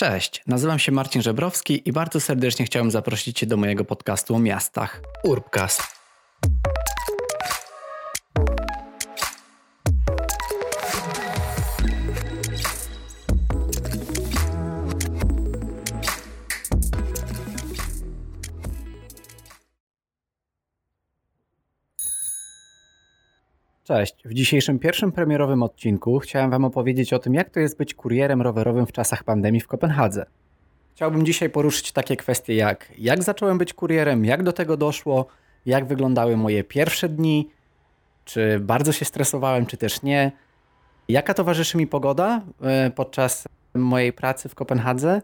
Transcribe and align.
Cześć, 0.00 0.42
nazywam 0.46 0.78
się 0.78 0.92
Marcin 0.92 1.22
Żebrowski 1.22 1.88
i 1.88 1.92
bardzo 1.92 2.20
serdecznie 2.20 2.66
chciałem 2.66 2.90
zaprosić 2.90 3.38
Cię 3.38 3.46
do 3.46 3.56
mojego 3.56 3.84
podcastu 3.84 4.34
o 4.34 4.38
miastach 4.38 5.00
Urbcast. 5.24 5.97
Cześć. 23.88 24.14
W 24.24 24.34
dzisiejszym 24.34 24.78
pierwszym 24.78 25.12
premierowym 25.12 25.62
odcinku 25.62 26.18
chciałem 26.18 26.50
Wam 26.50 26.64
opowiedzieć 26.64 27.12
o 27.12 27.18
tym, 27.18 27.34
jak 27.34 27.50
to 27.50 27.60
jest 27.60 27.78
być 27.78 27.94
kurierem 27.94 28.42
rowerowym 28.42 28.86
w 28.86 28.92
czasach 28.92 29.24
pandemii 29.24 29.60
w 29.60 29.66
Kopenhadze. 29.66 30.26
Chciałbym 30.94 31.26
dzisiaj 31.26 31.50
poruszyć 31.50 31.92
takie 31.92 32.16
kwestie 32.16 32.54
jak 32.54 32.92
jak 32.98 33.22
zacząłem 33.22 33.58
być 33.58 33.74
kurierem, 33.74 34.24
jak 34.24 34.42
do 34.42 34.52
tego 34.52 34.76
doszło, 34.76 35.26
jak 35.66 35.86
wyglądały 35.86 36.36
moje 36.36 36.64
pierwsze 36.64 37.08
dni, 37.08 37.50
czy 38.24 38.60
bardzo 38.60 38.92
się 38.92 39.04
stresowałem, 39.04 39.66
czy 39.66 39.76
też 39.76 40.02
nie, 40.02 40.32
jaka 41.08 41.34
towarzyszy 41.34 41.78
mi 41.78 41.86
pogoda 41.86 42.42
e, 42.62 42.90
podczas 42.90 43.48
mojej 43.74 44.12
pracy 44.12 44.48
w 44.48 44.54
Kopenhadze, 44.54 45.22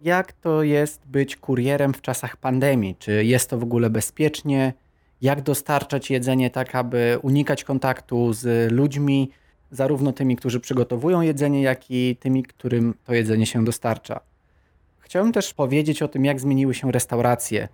jak 0.00 0.32
to 0.32 0.62
jest 0.62 1.06
być 1.06 1.36
kurierem 1.36 1.94
w 1.94 2.02
czasach 2.02 2.36
pandemii, 2.36 2.96
czy 2.98 3.24
jest 3.24 3.50
to 3.50 3.58
w 3.58 3.62
ogóle 3.62 3.90
bezpiecznie, 3.90 4.72
jak 5.22 5.42
dostarczać 5.42 6.10
jedzenie 6.10 6.50
tak, 6.50 6.74
aby 6.74 7.18
unikać 7.22 7.64
kontaktu 7.64 8.32
z 8.32 8.72
ludźmi, 8.72 9.30
zarówno 9.70 10.12
tymi, 10.12 10.36
którzy 10.36 10.60
przygotowują 10.60 11.20
jedzenie, 11.20 11.62
jak 11.62 11.90
i 11.90 12.16
tymi, 12.20 12.42
którym 12.42 12.94
to 13.04 13.14
jedzenie 13.14 13.46
się 13.46 13.64
dostarcza. 13.64 14.20
Chciałbym 14.98 15.32
też 15.32 15.54
powiedzieć 15.54 16.02
o 16.02 16.08
tym, 16.08 16.24
jak 16.24 16.40
zmieniły 16.40 16.74
się 16.74 16.92
restauracje. 16.92 17.68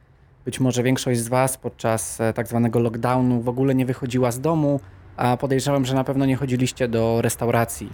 Być 0.44 0.60
może 0.60 0.82
większość 0.82 1.20
z 1.20 1.28
Was 1.28 1.56
podczas 1.56 2.20
e, 2.20 2.32
tak 2.32 2.48
zwanego 2.48 2.78
lockdownu 2.78 3.40
w 3.40 3.48
ogóle 3.48 3.74
nie 3.74 3.86
wychodziła 3.86 4.32
z 4.32 4.40
domu, 4.40 4.80
a 5.16 5.36
podejrzewam, 5.36 5.84
że 5.84 5.94
na 5.94 6.04
pewno 6.04 6.26
nie 6.26 6.36
chodziliście 6.36 6.88
do 6.88 7.22
restauracji, 7.22 7.90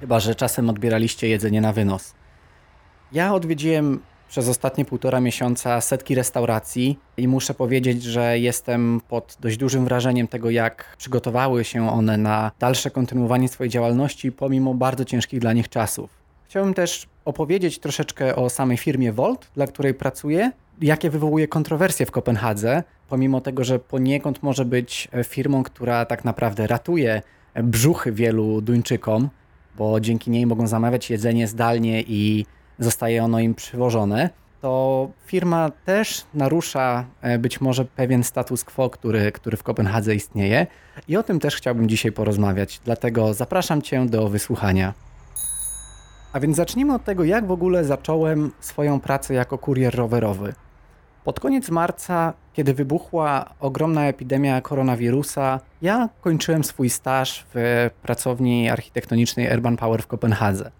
chyba 0.00 0.20
że 0.20 0.34
czasem 0.34 0.70
odbieraliście 0.70 1.28
jedzenie 1.28 1.60
na 1.60 1.72
wynos. 1.72 2.14
Ja 3.12 3.34
odwiedziłem 3.34 4.00
przez 4.28 4.48
ostatnie 4.48 4.84
półtora 4.84 5.20
miesiąca 5.20 5.80
setki 5.80 6.14
restauracji 6.14 6.98
i 7.16 7.28
muszę 7.28 7.54
powiedzieć, 7.54 8.02
że 8.02 8.38
jestem 8.38 9.00
pod 9.08 9.36
dość 9.40 9.56
dużym 9.56 9.84
wrażeniem 9.84 10.28
tego, 10.28 10.50
jak 10.50 10.96
przygotowały 10.98 11.64
się 11.64 11.90
one 11.90 12.16
na 12.16 12.52
dalsze 12.58 12.90
kontynuowanie 12.90 13.48
swojej 13.48 13.70
działalności 13.70 14.32
pomimo 14.32 14.74
bardzo 14.74 15.04
ciężkich 15.04 15.40
dla 15.40 15.52
nich 15.52 15.68
czasów. 15.68 16.10
Chciałbym 16.48 16.74
też 16.74 17.06
opowiedzieć 17.24 17.78
troszeczkę 17.78 18.36
o 18.36 18.50
samej 18.50 18.76
firmie 18.76 19.12
Volt, 19.12 19.50
dla 19.54 19.66
której 19.66 19.94
pracuję, 19.94 20.52
jakie 20.80 21.10
wywołuje 21.10 21.48
kontrowersje 21.48 22.06
w 22.06 22.10
Kopenhadze, 22.10 22.82
pomimo 23.08 23.40
tego, 23.40 23.64
że 23.64 23.78
poniekąd 23.78 24.42
może 24.42 24.64
być 24.64 25.08
firmą, 25.24 25.62
która 25.62 26.04
tak 26.04 26.24
naprawdę 26.24 26.66
ratuje 26.66 27.22
brzuchy 27.54 28.12
wielu 28.12 28.60
Duńczykom, 28.60 29.28
bo 29.76 30.00
dzięki 30.00 30.30
niej 30.30 30.46
mogą 30.46 30.66
zamawiać 30.66 31.10
jedzenie 31.10 31.46
zdalnie 31.46 32.02
i 32.02 32.46
zostaje 32.78 33.24
ono 33.24 33.40
im 33.40 33.54
przywożone, 33.54 34.30
to 34.60 35.08
firma 35.26 35.70
też 35.84 36.24
narusza 36.34 37.04
e, 37.20 37.38
być 37.38 37.60
może 37.60 37.84
pewien 37.84 38.24
status 38.24 38.64
quo, 38.64 38.90
który, 38.90 39.32
który 39.32 39.56
w 39.56 39.62
Kopenhadze 39.62 40.14
istnieje. 40.14 40.66
I 41.08 41.16
o 41.16 41.22
tym 41.22 41.40
też 41.40 41.56
chciałbym 41.56 41.88
dzisiaj 41.88 42.12
porozmawiać, 42.12 42.80
dlatego 42.84 43.34
zapraszam 43.34 43.82
Cię 43.82 44.06
do 44.06 44.28
wysłuchania. 44.28 44.94
A 46.32 46.40
więc 46.40 46.56
zacznijmy 46.56 46.94
od 46.94 47.04
tego, 47.04 47.24
jak 47.24 47.46
w 47.46 47.50
ogóle 47.50 47.84
zacząłem 47.84 48.52
swoją 48.60 49.00
pracę 49.00 49.34
jako 49.34 49.58
kurier 49.58 49.94
rowerowy. 49.94 50.54
Pod 51.24 51.40
koniec 51.40 51.70
marca, 51.70 52.32
kiedy 52.52 52.74
wybuchła 52.74 53.54
ogromna 53.60 54.06
epidemia 54.06 54.60
koronawirusa, 54.60 55.60
ja 55.82 56.08
kończyłem 56.20 56.64
swój 56.64 56.90
staż 56.90 57.46
w 57.54 57.90
pracowni 58.02 58.68
architektonicznej 58.68 59.54
Urban 59.54 59.76
Power 59.76 60.02
w 60.02 60.06
Kopenhadze. 60.06 60.70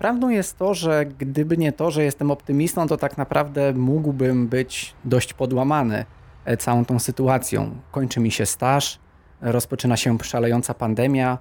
Prawdą 0.00 0.28
jest 0.28 0.58
to, 0.58 0.74
że 0.74 1.06
gdyby 1.06 1.56
nie 1.56 1.72
to, 1.72 1.90
że 1.90 2.04
jestem 2.04 2.30
optymistą, 2.30 2.86
to 2.86 2.96
tak 2.96 3.18
naprawdę 3.18 3.72
mógłbym 3.72 4.48
być 4.48 4.94
dość 5.04 5.34
podłamany 5.34 6.04
e, 6.44 6.56
całą 6.56 6.84
tą 6.84 6.98
sytuacją. 6.98 7.70
Kończy 7.90 8.20
mi 8.20 8.30
się 8.30 8.46
staż, 8.46 8.98
rozpoczyna 9.40 9.96
się 9.96 10.18
szalejąca 10.22 10.74
pandemia, 10.74 11.38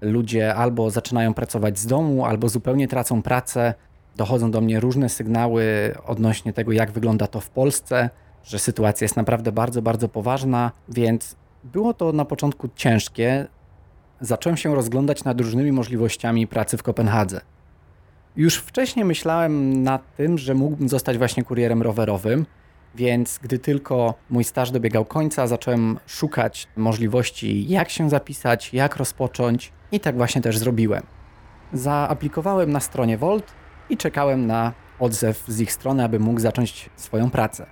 ludzie 0.00 0.54
albo 0.54 0.90
zaczynają 0.90 1.34
pracować 1.34 1.78
z 1.78 1.86
domu, 1.86 2.24
albo 2.24 2.48
zupełnie 2.48 2.88
tracą 2.88 3.22
pracę. 3.22 3.74
Dochodzą 4.16 4.50
do 4.50 4.60
mnie 4.60 4.80
różne 4.80 5.08
sygnały 5.08 5.94
odnośnie 6.06 6.52
tego, 6.52 6.72
jak 6.72 6.92
wygląda 6.92 7.26
to 7.26 7.40
w 7.40 7.50
Polsce, 7.50 8.10
że 8.44 8.58
sytuacja 8.58 9.04
jest 9.04 9.16
naprawdę 9.16 9.52
bardzo, 9.52 9.82
bardzo 9.82 10.08
poważna, 10.08 10.72
więc 10.88 11.36
było 11.64 11.94
to 11.94 12.12
na 12.12 12.24
początku 12.24 12.68
ciężkie. 12.74 13.46
Zacząłem 14.20 14.56
się 14.56 14.74
rozglądać 14.74 15.24
nad 15.24 15.40
różnymi 15.40 15.72
możliwościami 15.72 16.46
pracy 16.46 16.76
w 16.76 16.82
Kopenhadze. 16.82 17.40
Już 18.36 18.56
wcześniej 18.56 19.04
myślałem 19.04 19.82
nad 19.82 20.16
tym, 20.16 20.38
że 20.38 20.54
mógłbym 20.54 20.88
zostać 20.88 21.18
właśnie 21.18 21.44
kurierem 21.44 21.82
rowerowym, 21.82 22.46
więc 22.94 23.38
gdy 23.42 23.58
tylko 23.58 24.14
mój 24.30 24.44
staż 24.44 24.70
dobiegał 24.70 25.04
końca, 25.04 25.46
zacząłem 25.46 25.98
szukać 26.06 26.68
możliwości, 26.76 27.68
jak 27.68 27.90
się 27.90 28.10
zapisać, 28.10 28.74
jak 28.74 28.96
rozpocząć 28.96 29.72
i 29.92 30.00
tak 30.00 30.16
właśnie 30.16 30.42
też 30.42 30.58
zrobiłem. 30.58 31.02
Zaaplikowałem 31.72 32.72
na 32.72 32.80
stronie 32.80 33.18
Volt 33.18 33.52
i 33.90 33.96
czekałem 33.96 34.46
na 34.46 34.72
odzew 34.98 35.44
z 35.48 35.60
ich 35.60 35.72
strony, 35.72 36.04
aby 36.04 36.18
mógł 36.18 36.40
zacząć 36.40 36.90
swoją 36.96 37.30
pracę. 37.30 37.66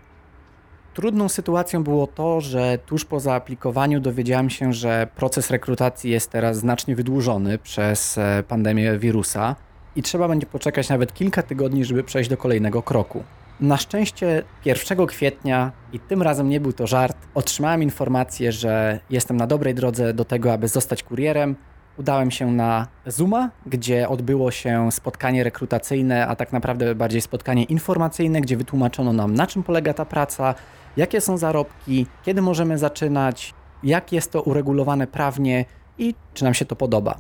Trudną 0.95 1.29
sytuacją 1.29 1.85
było 1.85 2.07
to, 2.07 2.41
że 2.41 2.79
tuż 2.87 3.05
po 3.05 3.21
zaaplikowaniu 3.21 4.01
dowiedziałem 4.01 4.51
się, 4.51 4.73
że 4.73 5.09
proces 5.17 5.51
rekrutacji 5.51 6.11
jest 6.11 6.31
teraz 6.31 6.57
znacznie 6.57 6.97
wydłużony 6.97 7.59
przez 7.59 8.19
e, 8.19 8.43
pandemię 8.49 8.99
wirusa 8.99 9.57
i 9.99 10.03
trzeba 10.03 10.29
będzie 10.29 10.47
poczekać 10.47 10.89
nawet 10.89 11.15
kilka 11.15 11.43
tygodni, 11.43 11.85
żeby 11.85 12.05
przejść 12.05 12.31
do 12.31 12.37
kolejnego 12.37 12.83
kroku. 12.83 13.25
Na 13.61 13.77
szczęście 13.77 14.43
1 14.65 15.07
kwietnia, 15.07 15.73
i 15.93 16.01
tym 16.01 16.23
razem 16.23 16.49
nie 16.49 16.61
był 16.61 16.73
to 16.73 16.87
żart, 16.87 17.17
otrzymałem 17.35 17.83
informację, 17.83 18.53
że 18.53 19.01
jestem 19.11 19.37
na 19.37 19.47
dobrej 19.47 19.75
drodze 19.75 20.15
do 20.15 20.25
tego, 20.25 20.53
aby 20.53 20.69
zostać 20.69 21.03
kurierem. 21.03 21.57
Udałem 21.97 22.31
się 22.31 22.53
na 22.53 22.87
Zooma, 23.07 23.51
gdzie 23.67 24.09
odbyło 24.09 24.51
się 24.51 24.93
spotkanie 24.93 25.45
rekrutacyjne, 25.45 26.27
a 26.27 26.37
tak 26.37 26.53
naprawdę 26.53 26.95
bardziej 26.95 27.21
spotkanie 27.21 27.65
informacyjne, 27.65 28.41
gdzie 28.41 28.57
wytłumaczono 28.57 29.13
nam, 29.13 29.35
na 29.35 29.47
czym 29.47 29.63
polega 29.63 29.95
ta 29.95 30.05
praca, 30.05 30.55
jakie 30.97 31.21
są 31.21 31.39
zarobki, 31.39 32.07
kiedy 32.23 32.43
możemy 32.43 32.79
zaczynać, 32.79 33.55
jak 33.83 34.13
jest 34.13 34.33
to 34.33 34.43
uregulowane 34.43 35.07
prawnie 35.07 35.65
i 35.99 36.15
czy 36.35 36.45
nam 36.45 36.55
się 36.55 36.65
to 36.65 36.77
podoba. 36.77 37.19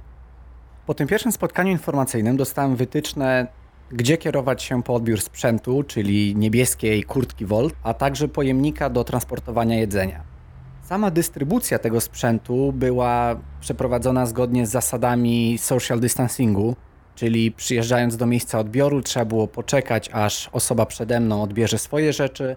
Po 0.89 0.95
tym 0.95 1.09
pierwszym 1.09 1.33
spotkaniu 1.33 1.73
informacyjnym 1.73 2.37
dostałem 2.37 2.77
wytyczne, 2.77 3.47
gdzie 3.91 4.17
kierować 4.17 4.63
się 4.63 4.83
po 4.83 4.95
odbiór 4.95 5.21
sprzętu, 5.21 5.83
czyli 5.83 6.37
niebieskiej 6.37 7.05
kurtki 7.05 7.47
Volt, 7.47 7.75
a 7.83 7.95
także 7.95 8.29
pojemnika 8.29 8.91
do 8.91 9.05
transportowania 9.05 9.77
jedzenia. 9.77 10.23
Sama 10.83 11.11
dystrybucja 11.11 11.79
tego 11.79 12.01
sprzętu 12.01 12.73
była 12.73 13.37
przeprowadzona 13.61 14.27
zgodnie 14.27 14.67
z 14.67 14.71
zasadami 14.71 15.59
social 15.59 16.01
distancingu, 16.01 16.77
czyli 17.15 17.53
przyjeżdżając 17.53 18.17
do 18.17 18.27
miejsca 18.27 18.59
odbioru 18.59 19.03
trzeba 19.03 19.25
było 19.25 19.49
poczekać, 19.49 20.11
aż 20.13 20.49
osoba 20.53 20.87
przede 20.87 21.21
mną 21.21 21.43
odbierze 21.43 21.79
swoje 21.79 22.13
rzeczy. 22.13 22.57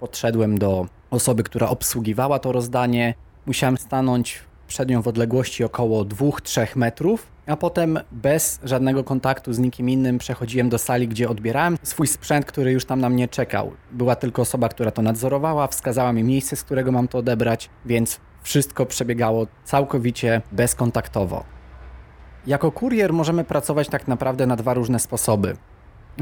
Podszedłem 0.00 0.58
do 0.58 0.86
osoby, 1.10 1.42
która 1.42 1.68
obsługiwała 1.68 2.38
to 2.38 2.52
rozdanie. 2.52 3.14
Musiałem 3.46 3.78
stanąć 3.78 4.40
przed 4.68 4.88
nią 4.88 5.02
w 5.02 5.08
odległości 5.08 5.64
około 5.64 6.04
2-3 6.04 6.76
metrów 6.76 7.37
a 7.48 7.56
potem 7.56 7.98
bez 8.12 8.60
żadnego 8.64 9.04
kontaktu 9.04 9.52
z 9.52 9.58
nikim 9.58 9.90
innym 9.90 10.18
przechodziłem 10.18 10.68
do 10.68 10.78
sali, 10.78 11.08
gdzie 11.08 11.28
odbierałem 11.28 11.78
swój 11.82 12.06
sprzęt, 12.06 12.46
który 12.46 12.72
już 12.72 12.84
tam 12.84 13.00
na 13.00 13.08
mnie 13.08 13.28
czekał. 13.28 13.72
Była 13.92 14.16
tylko 14.16 14.42
osoba, 14.42 14.68
która 14.68 14.90
to 14.90 15.02
nadzorowała, 15.02 15.66
wskazała 15.66 16.12
mi 16.12 16.24
miejsce, 16.24 16.56
z 16.56 16.64
którego 16.64 16.92
mam 16.92 17.08
to 17.08 17.18
odebrać, 17.18 17.70
więc 17.86 18.20
wszystko 18.42 18.86
przebiegało 18.86 19.46
całkowicie 19.64 20.42
bezkontaktowo. 20.52 21.44
Jako 22.46 22.72
kurier 22.72 23.12
możemy 23.12 23.44
pracować 23.44 23.88
tak 23.88 24.08
naprawdę 24.08 24.46
na 24.46 24.56
dwa 24.56 24.74
różne 24.74 24.98
sposoby. 24.98 25.56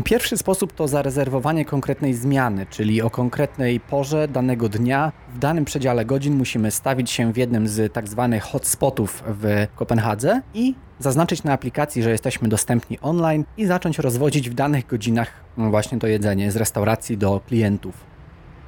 Pierwszy 0.05 0.37
sposób 0.37 0.73
to 0.73 0.89
zarezerwowanie 0.89 1.65
konkretnej 1.65 2.15
zmiany, 2.15 2.67
czyli 2.71 3.03
o 3.03 3.11
konkretnej 3.11 3.81
porze 3.81 4.29
danego 4.29 4.69
dnia 4.69 5.13
w 5.35 5.39
danym 5.39 5.65
przedziale 5.65 6.05
godzin 6.05 6.37
musimy 6.37 6.71
stawić 6.71 7.11
się 7.11 7.33
w 7.33 7.37
jednym 7.37 7.69
z 7.69 7.93
tak 7.93 8.09
zwanych 8.09 8.43
hotspotów 8.43 9.23
w 9.27 9.67
Kopenhadze 9.77 10.41
i 10.55 10.75
zaznaczyć 10.99 11.45
na 11.45 11.53
aplikacji, 11.53 12.03
że 12.03 12.11
jesteśmy 12.11 12.49
dostępni 12.49 12.99
online 13.01 13.45
i 13.57 13.67
zacząć 13.67 13.99
rozwodzić 13.99 14.51
w 14.51 14.55
danych 14.55 14.87
godzinach 14.87 15.31
właśnie 15.57 15.99
to 15.99 16.07
jedzenie 16.07 16.53
z 16.53 16.57
restauracji 16.57 17.19
do 17.19 17.41
klientów. 17.47 17.95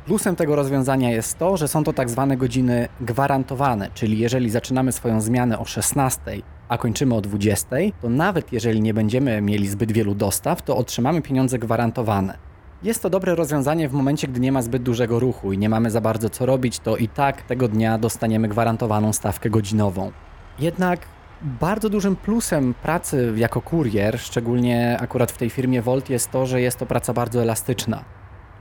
Plusem 0.07 0.37
tego 0.37 0.57
rozwiązania 0.57 1.11
jest 1.11 1.39
to, 1.39 1.57
że 1.57 1.69
są 1.69 1.85
to 1.85 1.93
tak 1.93 2.11
zwane 2.11 2.37
godziny 2.37 2.89
gwarantowane, 3.01 3.91
czyli 3.95 4.19
jeżeli 4.19 4.51
zaczynamy 4.51 4.93
swoją 4.93 5.21
zmianę 5.21 5.59
o 5.59 5.65
16 5.65 6.21
a 6.69 6.79
kończymy 6.79 7.15
o 7.15 7.21
20, 7.21 7.77
to 8.01 8.09
nawet 8.09 8.53
jeżeli 8.53 8.81
nie 8.81 8.95
będziemy 8.95 9.41
mieli 9.41 9.69
zbyt 9.69 9.93
wielu 9.93 10.15
dostaw, 10.15 10.63
to 10.63 10.77
otrzymamy 10.77 11.23
pieniądze 11.23 11.59
gwarantowane. 11.59 12.39
Jest 12.83 13.03
to 13.03 13.11
dobre 13.11 13.35
rozwiązanie 13.35 13.89
w 13.89 13.93
momencie, 13.93 14.29
gdy 14.29 14.41
nie 14.41 14.53
ma 14.53 14.63
zbyt 14.63 14.83
dużego 14.83 15.21
ruchu 15.21 15.53
i 15.53 15.59
nie 15.59 15.69
mamy 15.69 15.91
za 15.91 16.01
bardzo 16.01 16.31
co 16.31 16.47
robić, 16.47 16.79
to 16.79 16.97
i 16.97 17.09
tak 17.09 17.43
tego 17.43 17.69
dnia 17.69 17.99
dostaniemy 17.99 18.49
gwarantowaną 18.49 19.13
stawkę 19.13 19.51
godzinową. 19.51 20.13
Jednak 20.59 21.01
bardzo 21.43 21.89
dużym 21.89 22.17
plusem 22.17 22.75
pracy 22.75 23.33
jako 23.37 23.61
kurier, 23.63 24.19
szczególnie 24.19 24.99
akurat 25.01 25.33
w 25.33 25.39
tej 25.39 25.51
firmie 25.51 25.83
Volt, 25.83 26.11
jest 26.11 26.31
to, 26.31 26.47
że 26.47 26.61
jest 26.61 26.79
to 26.79 26.87
praca 26.87 27.13
bardzo 27.13 27.43
elastyczna. 27.43 28.05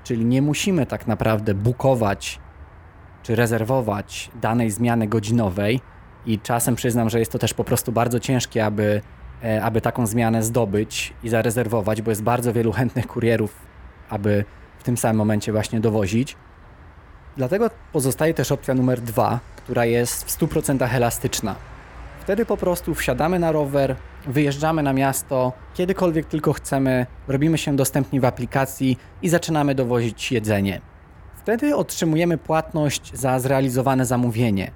Czyli 0.04 0.26
nie 0.26 0.42
musimy 0.42 0.86
tak 0.86 1.08
naprawdę 1.08 1.54
bukować 1.54 2.40
czy 3.24 3.36
rezerwować 3.36 4.32
danej 4.42 4.72
zmiany 4.72 5.08
godzinowej 5.08 5.82
i 6.28 6.40
czasem 6.40 6.76
przyznam, 6.76 7.10
że 7.10 7.20
jest 7.20 7.32
to 7.32 7.40
też 7.40 7.54
po 7.54 7.64
prostu 7.64 7.92
bardzo 7.92 8.20
ciężkie, 8.20 8.66
aby, 8.66 9.02
e, 9.44 9.64
aby 9.64 9.82
taką 9.82 10.08
zmianę 10.08 10.44
zdobyć 10.44 11.14
i 11.24 11.30
zarezerwować, 11.30 12.02
bo 12.02 12.12
jest 12.12 12.24
bardzo 12.24 12.54
wielu 12.54 12.72
chętnych 12.72 13.08
kurierów, 13.08 13.56
aby 14.10 14.46
w 14.80 14.84
tym 14.84 14.98
samym 14.98 15.18
momencie 15.18 15.52
właśnie 15.52 15.80
dowozić. 15.80 16.36
Dlatego 17.38 17.70
pozostaje 17.94 18.34
też 18.34 18.52
opcja 18.52 18.74
numer 18.74 19.02
dwa, 19.02 19.40
która 19.56 19.86
jest 19.86 20.24
w 20.24 20.40
100% 20.40 20.96
elastyczna. 20.96 21.56
Wtedy 22.22 22.46
po 22.46 22.58
prostu 22.58 22.96
wsiadamy 22.96 23.40
na 23.40 23.52
rower, 23.52 23.96
wyjeżdżamy 24.28 24.84
na 24.84 24.94
miasto, 24.94 25.54
kiedykolwiek 25.74 26.26
tylko 26.26 26.54
chcemy, 26.54 27.06
robimy 27.28 27.58
się 27.58 27.76
dostępni 27.76 28.20
w 28.20 28.26
aplikacji 28.26 28.98
i 29.22 29.30
zaczynamy 29.30 29.76
dowozić 29.76 30.32
jedzenie. 30.32 30.82
Wtedy 31.36 31.76
otrzymujemy 31.76 32.38
płatność 32.38 33.12
za 33.14 33.40
zrealizowane 33.40 34.06
zamówienie. 34.06 34.72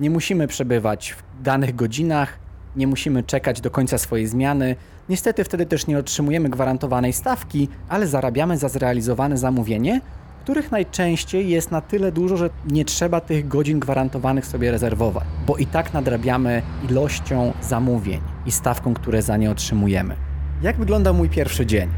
Nie 0.00 0.10
musimy 0.10 0.46
przebywać 0.46 1.12
w 1.12 1.42
danych 1.42 1.74
godzinach, 1.74 2.38
nie 2.76 2.86
musimy 2.86 3.22
czekać 3.22 3.60
do 3.60 3.70
końca 3.70 3.98
swojej 3.98 4.26
zmiany. 4.26 4.76
Niestety 5.08 5.44
wtedy 5.44 5.66
też 5.66 5.86
nie 5.86 5.98
otrzymujemy 5.98 6.48
gwarantowanej 6.48 7.12
stawki, 7.12 7.68
ale 7.88 8.06
zarabiamy 8.06 8.58
za 8.58 8.68
zrealizowane 8.68 9.38
zamówienie, 9.38 10.00
których 10.42 10.70
najczęściej 10.70 11.48
jest 11.48 11.70
na 11.70 11.80
tyle 11.80 12.12
dużo, 12.12 12.36
że 12.36 12.50
nie 12.70 12.84
trzeba 12.84 13.20
tych 13.20 13.48
godzin 13.48 13.80
gwarantowanych 13.80 14.46
sobie 14.46 14.70
rezerwować, 14.70 15.24
bo 15.46 15.56
i 15.56 15.66
tak 15.66 15.94
nadrabiamy 15.94 16.62
ilością 16.90 17.52
zamówień 17.60 18.20
i 18.46 18.52
stawką, 18.52 18.94
które 18.94 19.22
za 19.22 19.36
nie 19.36 19.50
otrzymujemy. 19.50 20.16
Jak 20.62 20.76
wyglądał 20.76 21.14
mój 21.14 21.28
pierwszy 21.28 21.66
dzień? 21.66 21.88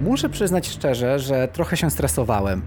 Muszę 0.00 0.28
przyznać 0.28 0.68
szczerze, 0.68 1.18
że 1.18 1.48
trochę 1.48 1.76
się 1.76 1.90
stresowałem. 1.90 2.62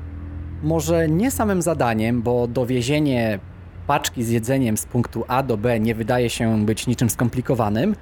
Może 0.64 1.10
nie 1.10 1.32
samym 1.32 1.62
zadaniem, 1.62 2.22
bo 2.22 2.48
dowiezienie 2.48 3.40
paczki 3.90 4.24
z 4.24 4.30
jedzeniem 4.30 4.78
z 4.78 4.86
punktu 4.86 5.24
A 5.28 5.44
do 5.44 5.58
B 5.58 5.80
nie 5.80 5.96
wydaje 5.96 6.30
się 6.30 6.66
być 6.66 6.88
niczym 6.88 7.10
skomplikowanym, 7.10 7.96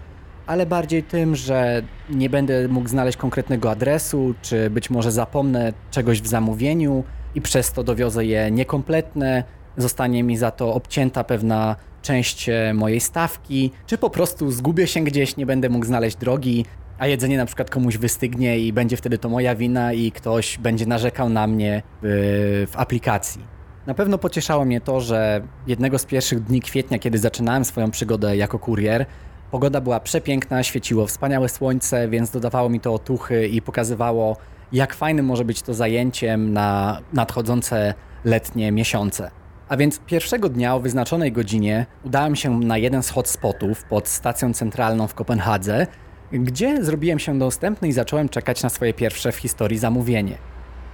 ale 0.47 0.65
bardziej 0.65 1.03
tym, 1.03 1.35
że 1.35 1.83
nie 2.09 2.29
będę 2.29 2.67
mógł 2.67 2.89
znaleźć 2.89 3.17
konkretnego 3.17 3.71
adresu, 3.71 4.35
czy 4.41 4.69
być 4.69 4.89
może 4.89 5.11
zapomnę 5.11 5.73
czegoś 5.91 6.21
w 6.21 6.27
zamówieniu 6.27 7.03
i 7.35 7.41
przez 7.41 7.71
to 7.71 7.83
dowiozę 7.83 8.25
je 8.25 8.51
niekompletne, 8.51 9.43
zostanie 9.77 10.23
mi 10.23 10.37
za 10.37 10.51
to 10.51 10.73
obcięta 10.73 11.23
pewna 11.23 11.75
część 12.01 12.49
e, 12.49 12.73
mojej 12.73 12.99
stawki, 12.99 13.71
czy 13.85 13.97
po 13.97 14.09
prostu 14.09 14.51
zgubię 14.51 14.87
się 14.87 15.03
gdzieś, 15.03 15.37
nie 15.37 15.45
będę 15.45 15.69
mógł 15.69 15.85
znaleźć 15.85 16.17
drogi, 16.17 16.65
a 16.99 17.07
jedzenie 17.07 17.37
na 17.37 17.45
przykład 17.45 17.69
komuś 17.69 17.97
wystygnie 17.97 18.59
i 18.59 18.73
będzie 18.73 18.97
wtedy 18.97 19.17
to 19.17 19.29
moja 19.29 19.55
wina 19.55 19.93
i 19.93 20.11
ktoś 20.11 20.57
będzie 20.57 20.85
narzekał 20.85 21.29
na 21.29 21.47
mnie 21.47 21.83
w, 22.01 22.67
w 22.71 22.79
aplikacji. 22.79 23.56
Na 23.87 23.93
pewno 23.93 24.17
pocieszało 24.17 24.65
mnie 24.65 24.81
to, 24.81 25.01
że 25.01 25.41
jednego 25.67 25.99
z 25.99 26.05
pierwszych 26.05 26.43
dni 26.43 26.61
kwietnia, 26.61 26.99
kiedy 26.99 27.17
zaczynałem 27.17 27.65
swoją 27.65 27.91
przygodę 27.91 28.37
jako 28.37 28.59
kurier, 28.59 29.05
Pogoda 29.51 29.81
była 29.81 29.99
przepiękna, 29.99 30.63
świeciło 30.63 31.07
wspaniałe 31.07 31.49
słońce, 31.49 32.07
więc 32.07 32.31
dodawało 32.31 32.69
mi 32.69 32.79
to 32.79 32.93
otuchy 32.93 33.47
i 33.47 33.61
pokazywało, 33.61 34.37
jak 34.71 34.93
fajnym 34.93 35.25
może 35.25 35.45
być 35.45 35.61
to 35.61 35.73
zajęciem 35.73 36.53
na 36.53 36.99
nadchodzące 37.13 37.93
letnie 38.25 38.71
miesiące. 38.71 39.31
A 39.69 39.77
więc 39.77 39.99
pierwszego 39.99 40.49
dnia 40.49 40.75
o 40.75 40.79
wyznaczonej 40.79 41.31
godzinie 41.31 41.85
udałem 42.03 42.35
się 42.35 42.59
na 42.59 42.77
jeden 42.77 43.03
z 43.03 43.09
hotspotów 43.09 43.83
pod 43.83 44.07
stacją 44.07 44.53
centralną 44.53 45.07
w 45.07 45.13
Kopenhadze, 45.13 45.87
gdzie 46.31 46.83
zrobiłem 46.83 47.19
się 47.19 47.39
dostępny 47.39 47.87
i 47.87 47.91
zacząłem 47.91 48.29
czekać 48.29 48.63
na 48.63 48.69
swoje 48.69 48.93
pierwsze 48.93 49.31
w 49.31 49.35
historii 49.35 49.77
zamówienie. 49.77 50.37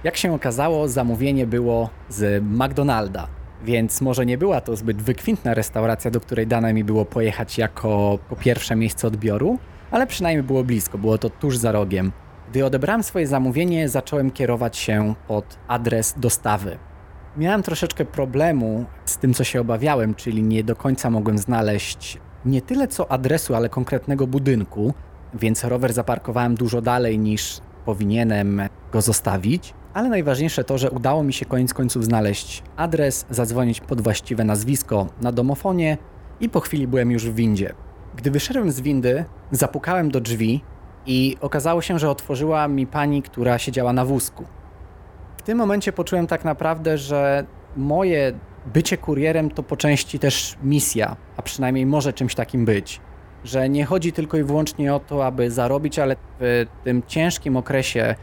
Jak 0.04 0.16
się 0.16 0.34
okazało, 0.34 0.88
zamówienie 0.88 1.46
było 1.46 1.90
z 2.08 2.44
McDonalda, 2.44 3.28
więc 3.64 4.00
może 4.00 4.26
nie 4.26 4.38
była 4.38 4.60
to 4.60 4.76
zbyt 4.76 5.02
wykwintna 5.02 5.54
restauracja, 5.54 6.10
do 6.10 6.20
której 6.20 6.46
dane 6.46 6.74
mi 6.74 6.84
było 6.84 7.04
pojechać 7.04 7.58
jako 7.58 8.18
po 8.28 8.36
pierwsze 8.36 8.76
miejsce 8.76 9.06
odbioru, 9.06 9.58
ale 9.90 10.06
przynajmniej 10.06 10.42
było 10.42 10.64
blisko, 10.64 10.98
było 10.98 11.18
to 11.18 11.30
tuż 11.30 11.56
za 11.56 11.72
rogiem. 11.72 12.12
Gdy 12.50 12.64
odebrałem 12.64 13.02
swoje 13.02 13.26
zamówienie, 13.26 13.88
zacząłem 13.88 14.30
kierować 14.30 14.76
się 14.76 15.14
pod 15.28 15.58
adres 15.68 16.14
dostawy. 16.16 16.78
Miałem 17.36 17.62
troszeczkę 17.62 18.04
problemu 18.04 18.84
z 19.04 19.18
tym, 19.18 19.34
co 19.34 19.44
się 19.44 19.60
obawiałem, 19.60 20.14
czyli 20.14 20.42
nie 20.42 20.64
do 20.64 20.76
końca 20.76 21.10
mogłem 21.10 21.38
znaleźć 21.38 22.18
nie 22.44 22.62
tyle 22.62 22.88
co 22.88 23.12
adresu, 23.12 23.54
ale 23.54 23.68
konkretnego 23.68 24.26
budynku, 24.26 24.94
więc 25.34 25.64
rower 25.64 25.92
zaparkowałem 25.92 26.54
dużo 26.54 26.82
dalej 26.82 27.18
niż 27.18 27.60
powinienem 27.84 28.62
go 28.92 29.02
zostawić. 29.02 29.74
Ale 29.94 30.08
najważniejsze 30.08 30.64
to, 30.64 30.78
że 30.78 30.90
udało 30.90 31.22
mi 31.22 31.32
się 31.32 31.46
koniec 31.46 31.74
końców 31.74 32.04
znaleźć 32.04 32.62
adres, 32.76 33.26
zadzwonić 33.30 33.80
pod 33.80 34.00
właściwe 34.00 34.44
nazwisko 34.44 35.06
na 35.20 35.32
domofonie 35.32 35.98
i 36.40 36.48
po 36.48 36.60
chwili 36.60 36.86
byłem 36.86 37.10
już 37.10 37.30
w 37.30 37.34
windzie. 37.34 37.74
Gdy 38.16 38.30
wyszedłem 38.30 38.72
z 38.72 38.80
windy, 38.80 39.24
zapukałem 39.50 40.10
do 40.10 40.20
drzwi 40.20 40.60
i 41.06 41.36
okazało 41.40 41.82
się, 41.82 41.98
że 41.98 42.10
otworzyła 42.10 42.68
mi 42.68 42.86
pani, 42.86 43.22
która 43.22 43.58
siedziała 43.58 43.92
na 43.92 44.04
wózku. 44.04 44.44
W 45.36 45.42
tym 45.42 45.58
momencie 45.58 45.92
poczułem 45.92 46.26
tak 46.26 46.44
naprawdę, 46.44 46.98
że 46.98 47.46
moje 47.76 48.32
bycie 48.74 48.96
kurierem 48.96 49.50
to 49.50 49.62
po 49.62 49.76
części 49.76 50.18
też 50.18 50.56
misja, 50.62 51.16
a 51.36 51.42
przynajmniej 51.42 51.86
może 51.86 52.12
czymś 52.12 52.34
takim 52.34 52.64
być. 52.64 53.00
Że 53.44 53.68
nie 53.68 53.84
chodzi 53.84 54.12
tylko 54.12 54.36
i 54.36 54.42
wyłącznie 54.42 54.94
o 54.94 55.00
to, 55.00 55.26
aby 55.26 55.50
zarobić, 55.50 55.98
ale 55.98 56.16
w 56.40 56.66
tym 56.84 57.02
ciężkim 57.06 57.56
okresie 57.56 58.14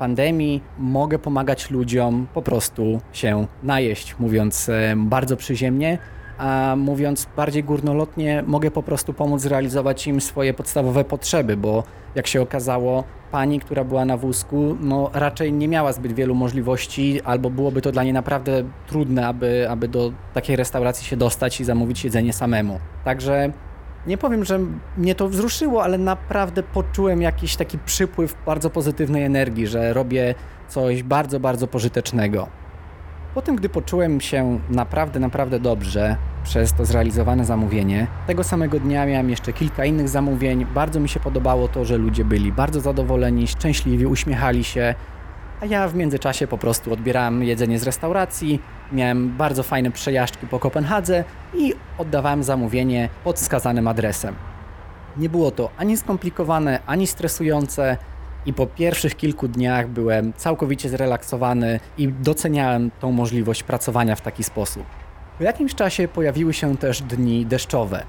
pandemii 0.00 0.62
mogę 0.78 1.18
pomagać 1.18 1.70
ludziom 1.70 2.26
po 2.34 2.42
prostu 2.42 3.00
się 3.12 3.46
najeść, 3.62 4.14
mówiąc 4.18 4.68
e, 4.68 4.94
bardzo 4.96 5.36
przyziemnie, 5.36 5.98
a 6.38 6.74
mówiąc 6.76 7.28
bardziej 7.36 7.64
górnolotnie, 7.64 8.44
mogę 8.46 8.70
po 8.70 8.82
prostu 8.82 9.12
pomóc 9.12 9.40
zrealizować 9.40 10.06
im 10.06 10.20
swoje 10.20 10.54
podstawowe 10.54 11.04
potrzeby, 11.04 11.56
bo 11.56 11.84
jak 12.14 12.26
się 12.26 12.42
okazało, 12.42 13.04
pani, 13.30 13.60
która 13.60 13.84
była 13.84 14.04
na 14.04 14.16
wózku, 14.16 14.76
no 14.80 15.10
raczej 15.12 15.52
nie 15.52 15.68
miała 15.68 15.92
zbyt 15.92 16.12
wielu 16.12 16.34
możliwości, 16.34 17.20
albo 17.24 17.50
byłoby 17.50 17.82
to 17.82 17.92
dla 17.92 18.02
niej 18.04 18.12
naprawdę 18.12 18.64
trudne, 18.86 19.26
aby, 19.26 19.66
aby 19.70 19.88
do 19.88 20.12
takiej 20.34 20.56
restauracji 20.56 21.06
się 21.06 21.16
dostać 21.16 21.60
i 21.60 21.64
zamówić 21.64 22.04
jedzenie 22.04 22.32
samemu. 22.32 22.78
Także 23.04 23.52
nie 24.06 24.18
powiem, 24.18 24.44
że 24.44 24.60
mnie 24.96 25.14
to 25.14 25.28
wzruszyło, 25.28 25.84
ale 25.84 25.98
naprawdę 25.98 26.62
poczułem 26.62 27.22
jakiś 27.22 27.56
taki 27.56 27.78
przypływ 27.78 28.34
bardzo 28.46 28.70
pozytywnej 28.70 29.24
energii, 29.24 29.66
że 29.66 29.92
robię 29.92 30.34
coś 30.68 31.02
bardzo, 31.02 31.40
bardzo 31.40 31.66
pożytecznego. 31.66 32.48
Potem, 33.34 33.56
gdy 33.56 33.68
poczułem 33.68 34.20
się 34.20 34.60
naprawdę, 34.70 35.20
naprawdę 35.20 35.60
dobrze 35.60 36.16
przez 36.44 36.72
to 36.72 36.84
zrealizowane 36.84 37.44
zamówienie, 37.44 38.06
tego 38.26 38.44
samego 38.44 38.80
dnia 38.80 39.06
miałem 39.06 39.30
jeszcze 39.30 39.52
kilka 39.52 39.84
innych 39.84 40.08
zamówień. 40.08 40.66
Bardzo 40.74 41.00
mi 41.00 41.08
się 41.08 41.20
podobało 41.20 41.68
to, 41.68 41.84
że 41.84 41.96
ludzie 41.96 42.24
byli 42.24 42.52
bardzo 42.52 42.80
zadowoleni, 42.80 43.46
szczęśliwi, 43.46 44.06
uśmiechali 44.06 44.64
się, 44.64 44.94
a 45.60 45.66
ja 45.66 45.88
w 45.88 45.94
międzyczasie 45.94 46.46
po 46.46 46.58
prostu 46.58 46.92
odbierałem 46.92 47.42
jedzenie 47.44 47.78
z 47.78 47.82
restauracji, 47.82 48.62
miałem 48.92 49.36
bardzo 49.36 49.62
fajne 49.62 49.90
przejażdżki 49.90 50.46
po 50.46 50.58
Kopenhadze 50.58 51.24
i 51.54 51.74
oddawałem 51.98 52.42
zamówienie 52.42 53.08
pod 53.24 53.36
wskazanym 53.36 53.88
adresem. 53.88 54.34
Nie 55.16 55.28
było 55.28 55.50
to 55.50 55.70
ani 55.76 55.96
skomplikowane, 55.96 56.80
ani 56.86 57.06
stresujące 57.06 57.96
i 58.46 58.52
po 58.52 58.66
pierwszych 58.66 59.16
kilku 59.16 59.48
dniach 59.48 59.88
byłem 59.88 60.32
całkowicie 60.32 60.88
zrelaksowany 60.88 61.80
i 61.98 62.08
doceniałem 62.08 62.90
tą 63.00 63.12
możliwość 63.12 63.62
pracowania 63.62 64.16
w 64.16 64.20
taki 64.20 64.44
sposób. 64.44 64.84
Po 65.38 65.44
jakimś 65.44 65.74
czasie 65.74 66.08
pojawiły 66.08 66.52
się 66.52 66.76
też 66.76 67.02
dni 67.02 67.46
deszczowe. 67.46 68.02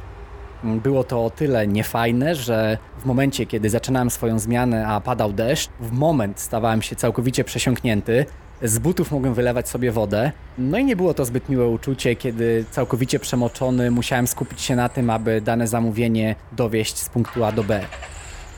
Było 0.64 1.04
to 1.04 1.26
o 1.26 1.30
tyle 1.30 1.68
niefajne, 1.68 2.36
że 2.36 2.78
w 3.00 3.06
momencie, 3.06 3.46
kiedy 3.46 3.70
zaczynałem 3.70 4.10
swoją 4.10 4.40
zmianę, 4.40 4.88
a 4.88 5.02
padał 5.02 5.34
deszcz, 5.34 5.70
w 5.80 5.92
moment 5.92 6.40
stawałem 6.40 6.82
się 6.82 6.96
całkowicie 6.96 7.44
przesiąknięty. 7.44 8.26
Z 8.64 8.80
butów 8.80 9.12
mogłem 9.12 9.34
wylewać 9.34 9.70
sobie 9.70 9.92
wodę. 9.92 10.32
No 10.58 10.78
i 10.78 10.86
nie 10.86 10.96
było 10.96 11.14
to 11.14 11.26
zbyt 11.26 11.50
miłe 11.50 11.68
uczucie, 11.68 12.16
kiedy 12.16 12.66
całkowicie 12.72 13.20
przemoczony 13.20 13.92
musiałem 13.92 14.28
skupić 14.28 14.62
się 14.62 14.76
na 14.76 14.90
tym, 14.90 15.10
aby 15.10 15.42
dane 15.42 15.68
zamówienie 15.68 16.36
dowieść 16.52 16.98
z 16.98 17.10
punktu 17.10 17.44
A 17.44 17.52
do 17.52 17.64
B. 17.64 17.82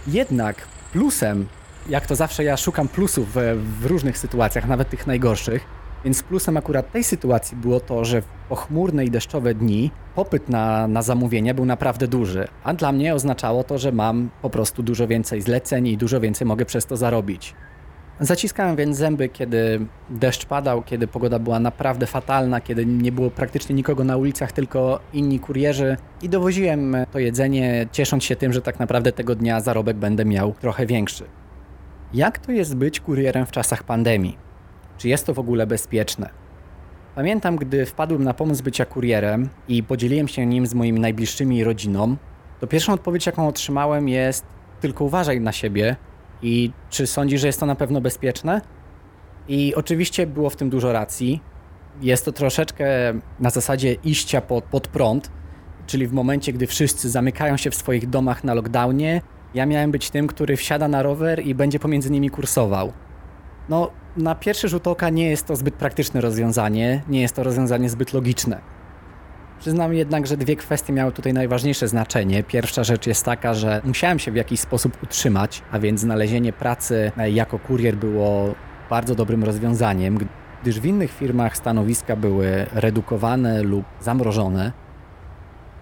Jednak 0.07 0.55
plusem, 0.91 1.48
jak 1.89 2.07
to 2.07 2.15
zawsze 2.15 2.43
ja 2.43 2.57
szukam 2.57 2.88
plusów 2.88 3.33
w, 3.33 3.38
w 3.81 3.86
różnych 3.86 4.17
sytuacjach, 4.17 4.67
nawet 4.67 4.89
tych 4.89 5.07
najgorszych, 5.07 5.65
Więc 6.03 6.24
plusem 6.24 6.57
akurat 6.57 6.91
tej 6.91 7.03
sytuacji 7.03 7.57
było 7.57 7.79
to, 7.79 8.05
że 8.05 8.22
w 8.22 8.25
pochmurne 8.50 9.05
i 9.05 9.12
deszczowe 9.12 9.53
dni 9.53 9.91
popyt 10.15 10.50
na, 10.50 10.88
na 10.88 11.01
zamówienia 11.01 11.53
był 11.53 11.65
naprawdę 11.65 12.07
duży, 12.07 12.48
a 12.63 12.74
dla 12.74 12.91
mnie 12.91 13.15
oznaczało 13.15 13.63
to, 13.63 13.77
że 13.77 13.91
mam 13.91 14.29
po 14.41 14.50
prostu 14.50 14.83
dużo 14.83 15.07
więcej 15.07 15.41
zleceń 15.41 15.88
i 15.88 15.98
dużo 15.98 16.19
więcej 16.19 16.48
mogę 16.48 16.65
przez 16.65 16.86
to 16.86 16.98
zarobić. 16.98 17.53
Zaciskałem 18.19 18.75
więc 18.75 18.98
zęby, 18.98 19.29
kiedy 19.29 19.86
deszcz 20.10 20.45
padał, 20.45 20.83
kiedy 20.83 21.07
pogoda 21.07 21.39
była 21.39 21.60
naprawdę 21.60 22.07
fatalna, 22.07 22.62
kiedy 22.62 22.86
nie 22.86 23.12
było 23.12 23.31
praktycznie 23.31 23.75
nikogo 23.75 24.03
na 24.03 24.17
ulicach, 24.17 24.51
tylko 24.51 25.00
inni 25.13 25.39
kurierzy 25.39 25.98
i 26.22 26.29
dowoziłem 26.29 26.95
to 27.12 27.19
jedzenie, 27.19 27.88
ciesząc 27.91 28.24
się 28.24 28.36
tym, 28.36 28.53
że 28.53 28.62
tak 28.62 28.79
naprawdę 28.79 29.12
tego 29.12 29.36
dnia 29.36 29.60
zarobek 29.60 29.98
będę 29.98 30.25
miał 30.25 30.53
trochę 30.53 30.86
większy. 30.86 31.24
Jak 32.13 32.38
to 32.38 32.51
jest 32.51 32.75
być 32.75 33.00
kurierem 33.00 33.45
w 33.45 33.51
czasach 33.51 33.83
pandemii? 33.83 34.42
Czy 34.97 35.09
jest 35.09 35.25
to 35.25 35.33
w 35.33 35.39
ogóle 35.39 35.67
bezpieczne? 35.67 36.29
Pamiętam, 37.15 37.55
gdy 37.55 37.85
wpadłem 37.85 38.23
na 38.23 38.33
pomysł 38.33 38.63
bycia 38.63 38.85
kurierem 38.85 39.50
i 39.67 39.83
podzieliłem 39.83 40.27
się 40.27 40.45
nim 40.45 40.67
z 40.67 40.73
moimi 40.73 41.00
najbliższymi 41.00 41.63
rodziną, 41.63 42.17
to 42.59 42.67
pierwszą 42.67 42.93
odpowiedź, 42.93 43.25
jaką 43.25 43.47
otrzymałem 43.47 44.09
jest 44.09 44.45
tylko 44.81 45.03
uważaj 45.03 45.41
na 45.41 45.51
siebie 45.51 45.95
i 46.41 46.71
czy 46.89 47.07
sądzisz, 47.07 47.41
że 47.41 47.47
jest 47.47 47.59
to 47.59 47.65
na 47.65 47.75
pewno 47.75 48.01
bezpieczne? 48.01 48.62
I 49.47 49.75
oczywiście 49.75 50.27
było 50.27 50.50
w 50.50 50.55
tym 50.55 50.69
dużo 50.69 50.93
racji. 50.93 51.41
Jest 52.01 52.25
to 52.25 52.31
troszeczkę 52.31 52.85
na 53.39 53.50
zasadzie 53.50 53.93
iścia 53.93 54.41
pod, 54.41 54.63
pod 54.63 54.88
prąd, 54.88 55.31
czyli 55.88 56.07
w 56.07 56.13
momencie, 56.13 56.53
gdy 56.53 56.67
wszyscy 56.67 57.09
zamykają 57.09 57.57
się 57.57 57.71
w 57.71 57.75
swoich 57.75 58.09
domach 58.09 58.43
na 58.43 58.53
lockdownie, 58.53 59.21
ja 59.53 59.65
miałem 59.65 59.91
być 59.91 60.09
tym, 60.09 60.27
który 60.27 60.57
wsiada 60.57 60.88
na 60.88 61.03
rower 61.03 61.45
i 61.45 61.55
będzie 61.55 61.79
pomiędzy 61.79 62.12
nimi 62.12 62.29
kursował. 62.29 62.93
No, 63.70 63.91
na 64.17 64.36
pierwszy 64.36 64.67
rzut 64.70 64.88
oka 64.88 65.10
nie 65.10 65.29
jest 65.29 65.48
to 65.48 65.55
zbyt 65.55 65.75
praktyczne 65.75 66.22
rozwiązanie, 66.22 67.01
nie 67.10 67.22
jest 67.22 67.36
to 67.36 67.43
rozwiązanie 67.43 67.89
zbyt 67.89 68.13
logiczne. 68.13 68.62
Przyznam 69.60 69.93
jednak, 69.93 70.27
że 70.27 70.38
dwie 70.38 70.55
kwestie 70.55 70.93
miały 70.93 71.12
tutaj 71.12 71.34
najważniejsze 71.34 71.88
znaczenie. 71.88 72.43
Pierwsza 72.43 72.84
rzecz 72.84 73.08
jest 73.08 73.25
taka, 73.25 73.53
że 73.53 73.82
musiałem 73.84 74.20
się 74.20 74.32
w 74.32 74.36
jakiś 74.36 74.60
sposób 74.60 75.03
utrzymać, 75.03 75.62
a 75.72 75.79
więc 75.79 76.01
znalezienie 76.01 76.53
pracy 76.53 77.12
jako 77.32 77.60
kurier 77.60 77.96
było 77.96 78.55
bardzo 78.89 79.15
dobrym 79.15 79.43
rozwiązaniem, 79.43 80.17
gdyż 80.63 80.79
w 80.79 80.86
innych 80.86 81.12
firmach 81.12 81.58
stanowiska 81.58 82.15
były 82.15 82.65
redukowane 82.74 83.63
lub 83.63 83.86
zamrożone. 84.01 84.72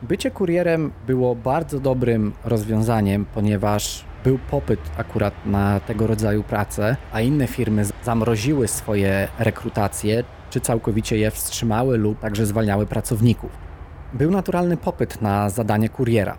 Bycie 0.01 0.31
kurierem 0.31 0.91
było 1.07 1.35
bardzo 1.35 1.79
dobrym 1.79 2.33
rozwiązaniem, 2.43 3.25
ponieważ 3.33 4.05
był 4.23 4.37
popyt 4.37 4.79
akurat 4.97 5.33
na 5.45 5.79
tego 5.79 6.07
rodzaju 6.07 6.43
pracę, 6.43 6.97
a 7.13 7.21
inne 7.21 7.47
firmy 7.47 7.85
zamroziły 8.03 8.67
swoje 8.67 9.27
rekrutacje, 9.39 10.23
czy 10.49 10.61
całkowicie 10.61 11.17
je 11.17 11.31
wstrzymały 11.31 11.97
lub 11.97 12.19
także 12.19 12.45
zwalniały 12.45 12.85
pracowników. 12.85 13.51
Był 14.13 14.31
naturalny 14.31 14.77
popyt 14.77 15.21
na 15.21 15.49
zadanie 15.49 15.89
kuriera. 15.89 16.37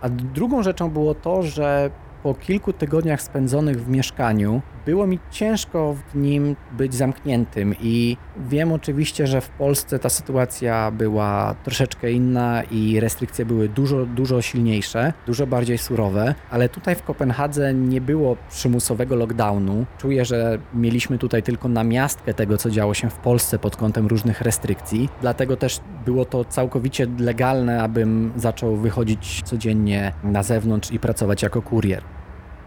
A 0.00 0.08
drugą 0.08 0.62
rzeczą 0.62 0.90
było 0.90 1.14
to, 1.14 1.42
że 1.42 1.90
po 2.22 2.34
kilku 2.34 2.72
tygodniach 2.72 3.22
spędzonych 3.22 3.84
w 3.84 3.88
mieszkaniu 3.88 4.62
było 4.86 5.06
mi 5.06 5.18
ciężko 5.30 5.94
w 5.94 6.16
nim 6.16 6.56
być 6.72 6.94
zamkniętym 6.94 7.74
i 7.80 8.16
wiem 8.48 8.72
oczywiście, 8.72 9.26
że 9.26 9.40
w 9.40 9.48
Polsce 9.48 9.98
ta 9.98 10.08
sytuacja 10.08 10.90
była 10.90 11.54
troszeczkę 11.64 12.12
inna 12.12 12.62
i 12.62 13.00
restrykcje 13.00 13.44
były 13.44 13.68
dużo, 13.68 14.06
dużo 14.06 14.42
silniejsze, 14.42 15.12
dużo 15.26 15.46
bardziej 15.46 15.78
surowe, 15.78 16.34
ale 16.50 16.68
tutaj 16.68 16.94
w 16.94 17.02
Kopenhadze 17.02 17.74
nie 17.74 18.00
było 18.00 18.36
przymusowego 18.50 19.16
lockdownu. 19.16 19.86
Czuję, 19.98 20.24
że 20.24 20.58
mieliśmy 20.74 21.18
tutaj 21.18 21.42
tylko 21.42 21.68
namiastkę 21.68 22.34
tego, 22.34 22.58
co 22.58 22.70
działo 22.70 22.94
się 22.94 23.10
w 23.10 23.16
Polsce 23.16 23.58
pod 23.58 23.76
kątem 23.76 24.06
różnych 24.06 24.40
restrykcji, 24.40 25.08
dlatego 25.20 25.56
też 25.56 25.80
było 26.04 26.24
to 26.24 26.44
całkowicie 26.44 27.06
legalne, 27.18 27.82
abym 27.82 28.32
zaczął 28.36 28.76
wychodzić 28.76 29.42
codziennie 29.42 30.12
na 30.24 30.42
zewnątrz 30.42 30.90
i 30.90 30.98
pracować 30.98 31.42
jako 31.42 31.62
kurier. 31.62 32.02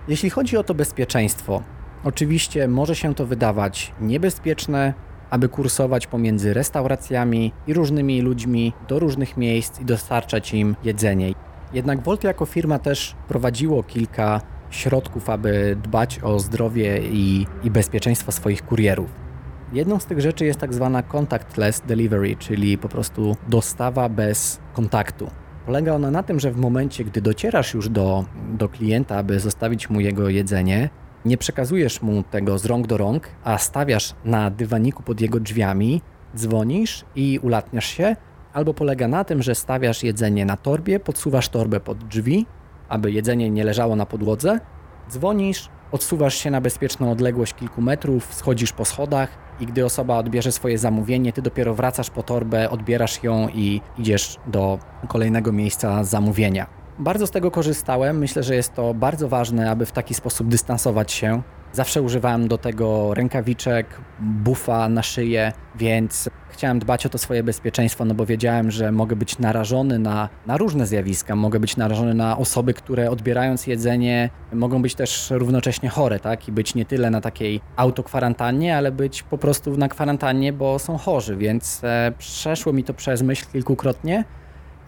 Jeśli 0.08 0.30
chodzi 0.30 0.58
o 0.58 0.64
to 0.64 0.74
bezpieczeństwo, 0.74 1.64
oczywiście 2.04 2.68
może 2.68 2.96
się 2.96 3.16
to 3.16 3.26
wydawać 3.26 3.94
niebezpieczne, 4.02 4.94
aby 5.30 5.50
kursować 5.50 6.08
pomiędzy 6.08 6.54
restauracjami 6.54 7.52
i 7.68 7.74
różnymi 7.74 8.22
ludźmi 8.22 8.74
do 8.88 9.00
różnych 9.00 9.38
miejsc 9.38 9.82
i 9.82 9.86
dostarczać 9.86 10.54
im 10.54 10.76
jedzenie. 10.84 11.34
Jednak 11.74 12.04
Volt 12.04 12.24
jako 12.24 12.46
firma 12.46 12.80
też 12.80 13.16
prowadziło 13.28 13.84
kilka 13.84 14.42
środków, 14.70 15.30
aby 15.30 15.78
dbać 15.84 16.20
o 16.24 16.40
zdrowie 16.40 17.00
i, 17.12 17.48
i 17.64 17.72
bezpieczeństwo 17.72 18.32
swoich 18.32 18.66
kurierów. 18.66 19.10
Jedną 19.74 20.00
z 20.00 20.06
tych 20.06 20.22
rzeczy 20.22 20.46
jest 20.46 20.60
tak 20.60 20.74
zwana 20.74 21.04
contactless 21.04 21.82
delivery, 21.82 22.36
czyli 22.36 22.78
po 22.78 22.90
prostu 22.90 23.36
dostawa 23.48 24.10
bez 24.10 24.60
kontaktu. 24.74 25.32
Polega 25.66 25.94
ona 25.94 26.12
na 26.12 26.24
tym, 26.24 26.40
że 26.40 26.52
w 26.52 26.58
momencie, 26.58 27.04
gdy 27.04 27.22
docierasz 27.22 27.74
już 27.74 27.90
do, 27.90 28.26
do 28.54 28.70
klienta, 28.70 29.18
aby 29.18 29.40
zostawić 29.40 29.90
mu 29.90 30.00
jego 30.00 30.30
jedzenie, 30.30 30.90
nie 31.26 31.38
przekazujesz 31.38 32.02
mu 32.02 32.24
tego 32.24 32.58
z 32.58 32.66
rąk 32.66 32.88
do 32.88 32.98
rąk, 32.98 33.28
a 33.44 33.58
stawiasz 33.58 34.14
na 34.26 34.50
dywaniku 34.50 35.04
pod 35.04 35.22
jego 35.22 35.40
drzwiami, 35.40 36.02
dzwonisz 36.36 37.06
i 37.16 37.40
ulatniasz 37.44 37.86
się, 37.86 38.16
albo 38.54 38.74
polega 38.74 39.08
na 39.08 39.24
tym, 39.24 39.44
że 39.44 39.56
stawiasz 39.56 40.04
jedzenie 40.04 40.46
na 40.46 40.58
torbie, 40.58 41.00
podsuwasz 41.00 41.50
torbę 41.50 41.80
pod 41.80 41.98
drzwi, 41.98 42.46
aby 42.90 43.12
jedzenie 43.12 43.50
nie 43.50 43.64
leżało 43.64 43.96
na 43.96 44.06
podłodze, 44.06 44.60
dzwonisz, 45.10 45.70
odsuwasz 45.92 46.36
się 46.36 46.52
na 46.52 46.62
bezpieczną 46.62 47.12
odległość 47.12 47.54
kilku 47.54 47.82
metrów, 47.82 48.34
schodzisz 48.34 48.74
po 48.74 48.86
schodach 48.86 49.30
i 49.60 49.66
gdy 49.66 49.86
osoba 49.86 50.18
odbierze 50.18 50.52
swoje 50.52 50.78
zamówienie, 50.78 51.34
ty 51.34 51.42
dopiero 51.42 51.74
wracasz 51.74 52.10
po 52.10 52.24
torbę, 52.24 52.70
odbierasz 52.70 53.24
ją 53.24 53.48
i 53.50 53.82
idziesz 53.98 54.38
do 54.48 54.80
kolejnego 55.08 55.52
miejsca 55.52 56.04
zamówienia. 56.04 56.79
Bardzo 57.00 57.28
z 57.28 57.32
tego 57.32 57.52
korzystałem. 57.52 58.18
Myślę, 58.18 58.44
że 58.44 58.56
jest 58.56 58.74
to 58.74 58.94
bardzo 58.94 59.30
ważne, 59.30 59.72
aby 59.72 59.86
w 59.86 59.92
taki 59.92 60.14
sposób 60.14 60.48
dystansować 60.48 61.12
się. 61.12 61.42
Zawsze 61.74 62.02
używałem 62.02 62.48
do 62.48 62.58
tego 62.58 63.14
rękawiczek, 63.14 64.02
bufa 64.20 64.90
na 64.90 65.04
szyję, 65.04 65.54
więc 65.76 66.30
chciałem 66.50 66.80
dbać 66.80 67.06
o 67.06 67.10
to 67.10 67.18
swoje 67.18 67.44
bezpieczeństwo, 67.44 68.06
no 68.06 68.14
bo 68.14 68.26
wiedziałem, 68.26 68.72
że 68.72 68.92
mogę 68.92 69.16
być 69.16 69.40
narażony 69.40 70.00
na, 70.00 70.30
na 70.48 70.58
różne 70.58 70.88
zjawiska. 70.88 71.36
Mogę 71.36 71.60
być 71.60 71.78
narażony 71.78 72.14
na 72.14 72.38
osoby, 72.38 72.74
które 72.74 73.12
odbierając 73.12 73.68
jedzenie 73.68 74.30
mogą 74.54 74.82
być 74.82 74.96
też 74.96 75.32
równocześnie 75.32 75.90
chore, 75.90 76.20
tak? 76.20 76.48
I 76.48 76.52
być 76.52 76.76
nie 76.76 76.86
tyle 76.86 77.10
na 77.10 77.22
takiej 77.22 77.62
autokwarantannie, 77.76 78.78
ale 78.78 78.92
być 78.92 79.24
po 79.24 79.38
prostu 79.38 79.78
na 79.78 79.88
kwarantannie, 79.88 80.54
bo 80.54 80.80
są 80.80 80.98
chorzy, 80.98 81.36
więc 81.38 81.84
e, 81.84 82.12
przeszło 82.18 82.74
mi 82.74 82.84
to 82.84 82.94
przez 82.94 83.22
myśl 83.22 83.46
kilkukrotnie 83.52 84.24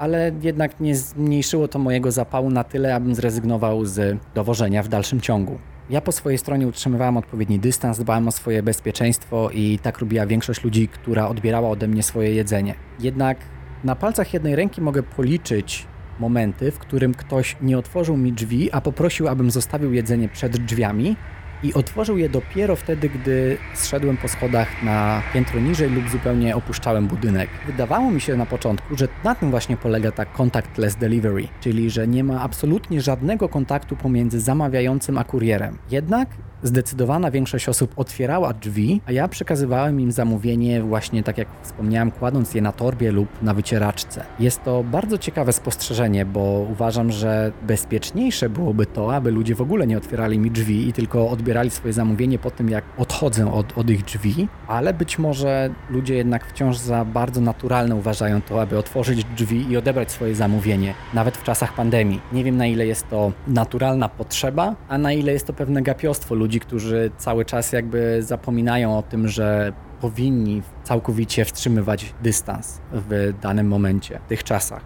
ale 0.01 0.31
jednak 0.41 0.79
nie 0.79 0.95
zmniejszyło 0.95 1.67
to 1.67 1.79
mojego 1.79 2.11
zapału 2.11 2.49
na 2.49 2.63
tyle, 2.63 2.95
abym 2.95 3.15
zrezygnował 3.15 3.85
z 3.85 4.17
dowożenia 4.35 4.83
w 4.83 4.87
dalszym 4.87 5.21
ciągu. 5.21 5.59
Ja 5.89 6.01
po 6.01 6.11
swojej 6.11 6.37
stronie 6.37 6.67
utrzymywałem 6.67 7.17
odpowiedni 7.17 7.59
dystans, 7.59 7.99
dbałem 7.99 8.27
o 8.27 8.31
swoje 8.31 8.63
bezpieczeństwo 8.63 9.49
i 9.53 9.79
tak 9.79 9.99
robiła 9.99 10.25
większość 10.25 10.63
ludzi, 10.63 10.87
która 10.87 11.27
odbierała 11.27 11.69
ode 11.69 11.87
mnie 11.87 12.03
swoje 12.03 12.33
jedzenie. 12.33 12.75
Jednak 12.99 13.37
na 13.83 13.95
palcach 13.95 14.33
jednej 14.33 14.55
ręki 14.55 14.81
mogę 14.81 15.03
policzyć 15.03 15.87
momenty, 16.19 16.71
w 16.71 16.79
którym 16.79 17.13
ktoś 17.13 17.57
nie 17.61 17.77
otworzył 17.77 18.17
mi 18.17 18.33
drzwi, 18.33 18.71
a 18.71 18.81
poprosił, 18.81 19.27
abym 19.27 19.51
zostawił 19.51 19.93
jedzenie 19.93 20.29
przed 20.29 20.57
drzwiami, 20.57 21.15
i 21.63 21.73
otworzył 21.73 22.17
je 22.17 22.29
dopiero 22.29 22.75
wtedy, 22.75 23.09
gdy 23.09 23.57
zszedłem 23.73 24.17
po 24.17 24.27
schodach 24.27 24.83
na 24.83 25.21
piętro 25.33 25.59
niżej 25.59 25.89
lub 25.89 26.09
zupełnie 26.09 26.55
opuszczałem 26.55 27.07
budynek. 27.07 27.49
Wydawało 27.67 28.11
mi 28.11 28.21
się 28.21 28.37
na 28.37 28.45
początku, 28.45 28.97
że 28.97 29.07
na 29.23 29.35
tym 29.35 29.51
właśnie 29.51 29.77
polega 29.77 30.11
ta 30.11 30.25
contactless 30.25 30.95
delivery, 30.95 31.47
czyli 31.61 31.89
że 31.89 32.07
nie 32.07 32.23
ma 32.23 32.41
absolutnie 32.41 33.01
żadnego 33.01 33.49
kontaktu 33.49 33.95
pomiędzy 33.95 34.39
zamawiającym 34.39 35.17
a 35.17 35.23
kurierem. 35.23 35.77
Jednak 35.91 36.29
Zdecydowana 36.63 37.31
większość 37.31 37.69
osób 37.69 37.93
otwierała 37.95 38.53
drzwi, 38.53 39.01
a 39.05 39.11
ja 39.11 39.27
przekazywałem 39.27 39.99
im 39.99 40.11
zamówienie 40.11 40.81
właśnie 40.81 41.23
tak 41.23 41.37
jak 41.37 41.47
wspomniałem, 41.63 42.11
kładąc 42.11 42.53
je 42.53 42.61
na 42.61 42.71
torbie 42.71 43.11
lub 43.11 43.27
na 43.41 43.53
wycieraczce. 43.53 44.25
Jest 44.39 44.63
to 44.63 44.83
bardzo 44.83 45.17
ciekawe 45.17 45.53
spostrzeżenie, 45.53 46.25
bo 46.25 46.67
uważam, 46.71 47.11
że 47.11 47.51
bezpieczniejsze 47.67 48.49
byłoby 48.49 48.85
to, 48.85 49.15
aby 49.15 49.31
ludzie 49.31 49.55
w 49.55 49.61
ogóle 49.61 49.87
nie 49.87 49.97
otwierali 49.97 50.39
mi 50.39 50.51
drzwi 50.51 50.87
i 50.87 50.93
tylko 50.93 51.29
odbierali 51.29 51.69
swoje 51.69 51.93
zamówienie 51.93 52.39
po 52.39 52.51
tym, 52.51 52.69
jak 52.69 52.83
odchodzę 52.97 53.53
od, 53.53 53.77
od 53.77 53.89
ich 53.89 54.03
drzwi, 54.03 54.47
ale 54.67 54.93
być 54.93 55.19
może 55.19 55.69
ludzie 55.89 56.15
jednak 56.15 56.45
wciąż 56.45 56.77
za 56.77 57.05
bardzo 57.05 57.41
naturalne 57.41 57.95
uważają 57.95 58.41
to, 58.41 58.61
aby 58.61 58.77
otworzyć 58.77 59.23
drzwi 59.23 59.71
i 59.71 59.77
odebrać 59.77 60.11
swoje 60.11 60.35
zamówienie, 60.35 60.93
nawet 61.13 61.37
w 61.37 61.43
czasach 61.43 61.73
pandemii. 61.75 62.21
Nie 62.33 62.43
wiem 62.43 62.57
na 62.57 62.67
ile 62.67 62.87
jest 62.87 63.09
to 63.09 63.31
naturalna 63.47 64.09
potrzeba, 64.09 64.75
a 64.87 64.97
na 64.97 65.13
ile 65.13 65.33
jest 65.33 65.47
to 65.47 65.53
pewne 65.53 65.81
gapiostwo 65.81 66.35
ludzi, 66.35 66.50
ludzi, 66.51 66.59
którzy 66.59 67.11
cały 67.17 67.45
czas 67.45 67.71
jakby 67.71 68.23
zapominają 68.23 68.97
o 68.97 69.01
tym, 69.01 69.27
że 69.27 69.73
powinni 70.01 70.61
całkowicie 70.83 71.45
wstrzymywać 71.45 72.13
dystans 72.23 72.81
w 72.91 73.33
danym 73.41 73.67
momencie, 73.67 74.19
w 74.25 74.29
tych 74.29 74.43
czasach. 74.43 74.81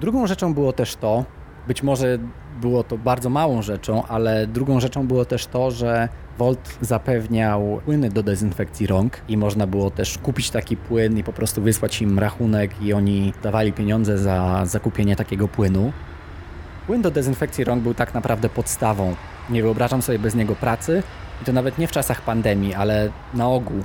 Drugą 0.00 0.26
rzeczą 0.26 0.54
było 0.54 0.72
też 0.72 0.96
to, 0.96 1.24
być 1.66 1.82
może 1.82 2.18
było 2.60 2.84
to 2.84 2.98
bardzo 2.98 3.30
małą 3.30 3.62
rzeczą, 3.62 4.06
ale 4.06 4.46
drugą 4.46 4.80
rzeczą 4.80 5.06
było 5.06 5.24
też 5.24 5.46
to, 5.46 5.70
że 5.70 6.08
Volt 6.38 6.78
zapewniał 6.80 7.80
płyny 7.84 8.10
do 8.10 8.22
dezynfekcji 8.22 8.86
rąk 8.86 9.20
i 9.28 9.36
można 9.36 9.66
było 9.66 9.90
też 9.90 10.18
kupić 10.18 10.50
taki 10.50 10.76
płyn 10.76 11.18
i 11.18 11.24
po 11.24 11.32
prostu 11.32 11.62
wysłać 11.62 12.02
im 12.02 12.18
rachunek 12.18 12.82
i 12.82 12.92
oni 12.92 13.32
dawali 13.42 13.72
pieniądze 13.72 14.18
za 14.18 14.62
zakupienie 14.66 15.16
takiego 15.16 15.48
płynu. 15.48 15.92
Płyn 16.86 17.02
do 17.02 17.10
dezynfekcji 17.10 17.64
rąk 17.64 17.82
był 17.82 17.94
tak 17.94 18.14
naprawdę 18.14 18.48
podstawą. 18.48 19.14
Nie 19.50 19.62
wyobrażam 19.62 20.02
sobie 20.02 20.18
bez 20.18 20.34
niego 20.34 20.54
pracy 20.54 21.02
i 21.42 21.44
to 21.44 21.52
nawet 21.52 21.78
nie 21.78 21.88
w 21.88 21.92
czasach 21.92 22.20
pandemii, 22.20 22.74
ale 22.74 23.10
na 23.34 23.48
ogół. 23.48 23.84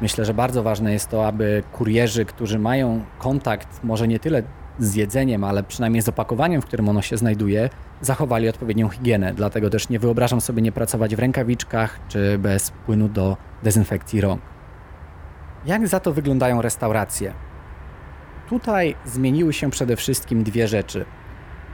Myślę, 0.00 0.24
że 0.24 0.34
bardzo 0.34 0.62
ważne 0.62 0.92
jest 0.92 1.08
to, 1.08 1.26
aby 1.26 1.62
kurierzy, 1.72 2.24
którzy 2.24 2.58
mają 2.58 3.04
kontakt 3.18 3.84
może 3.84 4.08
nie 4.08 4.18
tyle 4.18 4.42
z 4.78 4.94
jedzeniem, 4.94 5.44
ale 5.44 5.62
przynajmniej 5.62 6.02
z 6.02 6.08
opakowaniem, 6.08 6.62
w 6.62 6.66
którym 6.66 6.88
ono 6.88 7.02
się 7.02 7.16
znajduje, 7.16 7.70
zachowali 8.00 8.48
odpowiednią 8.48 8.88
higienę. 8.88 9.34
Dlatego 9.34 9.70
też 9.70 9.88
nie 9.88 9.98
wyobrażam 9.98 10.40
sobie 10.40 10.62
nie 10.62 10.72
pracować 10.72 11.16
w 11.16 11.18
rękawiczkach 11.18 12.00
czy 12.08 12.38
bez 12.38 12.70
płynu 12.70 13.08
do 13.08 13.36
dezynfekcji 13.62 14.20
rąk. 14.20 14.40
Jak 15.66 15.88
za 15.88 16.00
to 16.00 16.12
wyglądają 16.12 16.62
restauracje? 16.62 17.32
Tutaj 18.48 18.96
zmieniły 19.04 19.52
się 19.52 19.70
przede 19.70 19.96
wszystkim 19.96 20.44
dwie 20.44 20.68
rzeczy. 20.68 21.04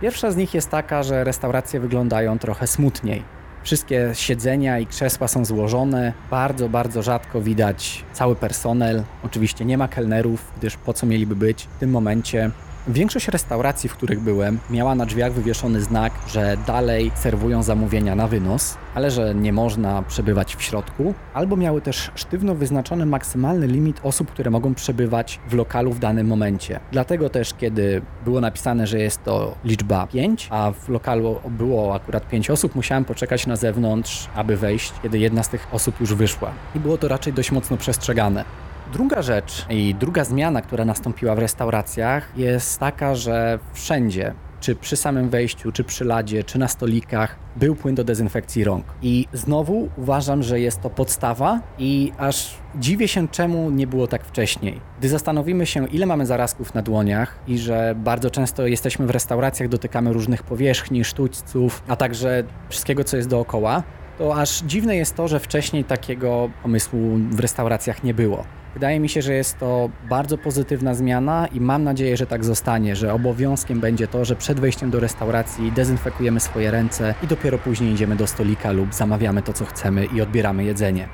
Pierwsza 0.01 0.31
z 0.31 0.37
nich 0.37 0.55
jest 0.55 0.71
taka, 0.71 1.03
że 1.03 1.25
restauracje 1.25 1.81
wyglądają 1.81 2.39
trochę 2.39 2.67
smutniej. 2.67 3.23
Wszystkie 3.63 4.11
siedzenia 4.13 4.79
i 4.79 4.87
krzesła 4.87 5.29
są 5.29 5.45
złożone, 5.45 6.13
bardzo, 6.31 6.69
bardzo 6.69 7.03
rzadko 7.03 7.41
widać 7.41 8.05
cały 8.13 8.37
personel. 8.37 9.03
Oczywiście 9.25 9.65
nie 9.65 9.79
ma 9.79 9.89
kelnerów, 9.89 10.53
gdyż 10.59 10.77
po 10.77 10.95
co 10.95 11.07
mieliby 11.07 11.37
być 11.37 11.69
w 11.77 11.81
tym 11.81 11.91
momencie. 11.91 12.51
Większość 12.89 13.29
restauracji, 13.29 13.89
w 13.89 13.93
których 13.93 14.21
byłem, 14.21 14.59
miała 14.71 14.95
na 14.95 15.07
drzwiach 15.07 15.33
wywieszony 15.33 15.81
znak, 15.81 16.13
że 16.29 16.57
dalej 16.67 17.11
serwują 17.15 17.63
zamówienia 17.63 18.15
na 18.15 18.29
wynos, 18.29 18.77
ale 18.95 19.11
że 19.11 19.35
nie 19.35 19.53
można 19.53 20.03
przebywać 20.03 20.57
w 20.57 20.63
środku, 20.63 21.15
albo 21.35 21.57
miały 21.57 21.81
też 21.81 22.11
sztywno 22.15 22.55
wyznaczony 22.55 23.07
maksymalny 23.07 23.67
limit 23.67 24.01
osób, 24.03 24.31
które 24.31 24.51
mogą 24.51 24.75
przebywać 24.75 25.41
w 25.49 25.55
lokalu 25.55 25.93
w 25.93 25.99
danym 25.99 26.27
momencie. 26.27 26.81
Dlatego 26.93 27.31
też, 27.31 27.55
kiedy 27.55 28.03
było 28.25 28.41
napisane, 28.41 28.87
że 28.87 28.99
jest 28.99 29.25
to 29.25 29.55
liczba 29.65 30.07
5, 30.07 30.49
a 30.51 30.73
w 30.73 30.89
lokalu 30.89 31.41
było 31.51 31.95
akurat 31.95 32.29
5 32.29 32.51
osób, 32.51 32.75
musiałem 32.75 33.05
poczekać 33.05 33.47
na 33.47 33.57
zewnątrz, 33.57 34.29
aby 34.35 34.57
wejść, 34.57 34.93
kiedy 35.03 35.19
jedna 35.19 35.43
z 35.43 35.49
tych 35.49 35.67
osób 35.73 36.01
już 36.01 36.15
wyszła. 36.15 36.51
I 36.75 36.81
było 36.81 36.99
to 36.99 37.09
raczej 37.09 37.33
dość 37.33 37.53
mocno 37.53 37.77
przestrzegane. 37.77 38.45
Druga 38.93 39.23
rzecz 39.23 39.67
i 39.71 39.95
druga 39.95 40.25
zmiana, 40.25 40.63
która 40.63 40.85
nastąpiła 40.85 41.35
w 41.35 41.39
restauracjach, 41.39 42.33
jest 42.37 42.81
taka, 42.81 43.15
że 43.15 43.59
wszędzie, 43.73 44.35
czy 44.61 44.75
przy 44.75 44.97
samym 44.97 45.29
wejściu, 45.29 45.73
czy 45.73 45.85
przy 45.85 46.05
ladzie, 46.05 46.45
czy 46.45 46.59
na 46.59 46.69
stolikach, 46.69 47.37
był 47.57 47.77
płyn 47.77 47.95
do 47.95 48.05
dezynfekcji 48.05 48.65
rąk. 48.65 48.85
I 49.03 49.27
znowu 49.33 49.89
uważam, 49.97 50.43
że 50.43 50.61
jest 50.61 50.81
to 50.81 50.91
podstawa 50.91 51.61
i 51.79 52.13
aż 52.19 52.59
dziwię 52.75 53.09
się, 53.09 53.29
czemu 53.29 53.71
nie 53.71 53.87
było 53.87 54.07
tak 54.07 54.25
wcześniej. 54.25 54.81
Gdy 54.99 55.09
zastanowimy 55.09 55.67
się, 55.67 55.87
ile 55.87 56.07
mamy 56.07 56.27
zarazków 56.27 56.75
na 56.75 56.83
dłoniach 56.83 57.39
i 57.47 57.59
że 57.59 57.95
bardzo 57.97 58.31
często 58.31 58.67
jesteśmy 58.67 59.07
w 59.07 59.11
restauracjach, 59.11 59.69
dotykamy 59.69 60.13
różnych 60.13 60.43
powierzchni, 60.43 61.05
sztućców, 61.05 61.83
a 61.89 61.97
także 61.97 62.45
wszystkiego, 62.69 63.05
co 63.05 63.17
jest 63.17 63.29
dookoła, 63.29 63.83
to 64.19 64.37
aż 64.37 64.63
dziwne 64.63 64.97
jest 64.97 65.17
to, 65.17 65.29
że 65.29 65.41
wcześniej 65.41 65.85
takiego 65.85 66.51
pomysłu 66.63 67.01
w 67.31 67.41
restauracjach 67.41 68.05
nie 68.05 68.15
było. 68.15 68.45
Wydaje 68.75 69.01
mi 69.01 69.09
się, 69.09 69.23
że 69.23 69.35
jest 69.35 69.59
to 69.59 69.91
bardzo 70.09 70.39
pozytywna 70.39 70.95
zmiana 70.95 71.47
i 71.47 71.61
mam 71.61 71.85
nadzieję, 71.85 72.17
że 72.17 72.27
tak 72.27 72.45
zostanie, 72.45 72.97
że 72.97 73.15
obowiązkiem 73.15 73.81
będzie 73.81 74.09
to, 74.09 74.25
że 74.25 74.37
przed 74.37 74.61
wejściem 74.61 74.91
do 74.91 75.01
restauracji 75.01 75.73
dezynfekujemy 75.73 76.41
swoje 76.41 76.71
ręce 76.71 77.15
i 77.23 77.27
dopiero 77.27 77.59
później 77.59 77.93
idziemy 77.93 78.17
do 78.17 78.27
stolika 78.27 78.73
lub 78.73 78.95
zamawiamy 78.95 79.43
to, 79.43 79.53
co 79.53 79.65
chcemy 79.65 80.05
i 80.05 80.21
odbieramy 80.21 80.65
jedzenie. 80.65 81.09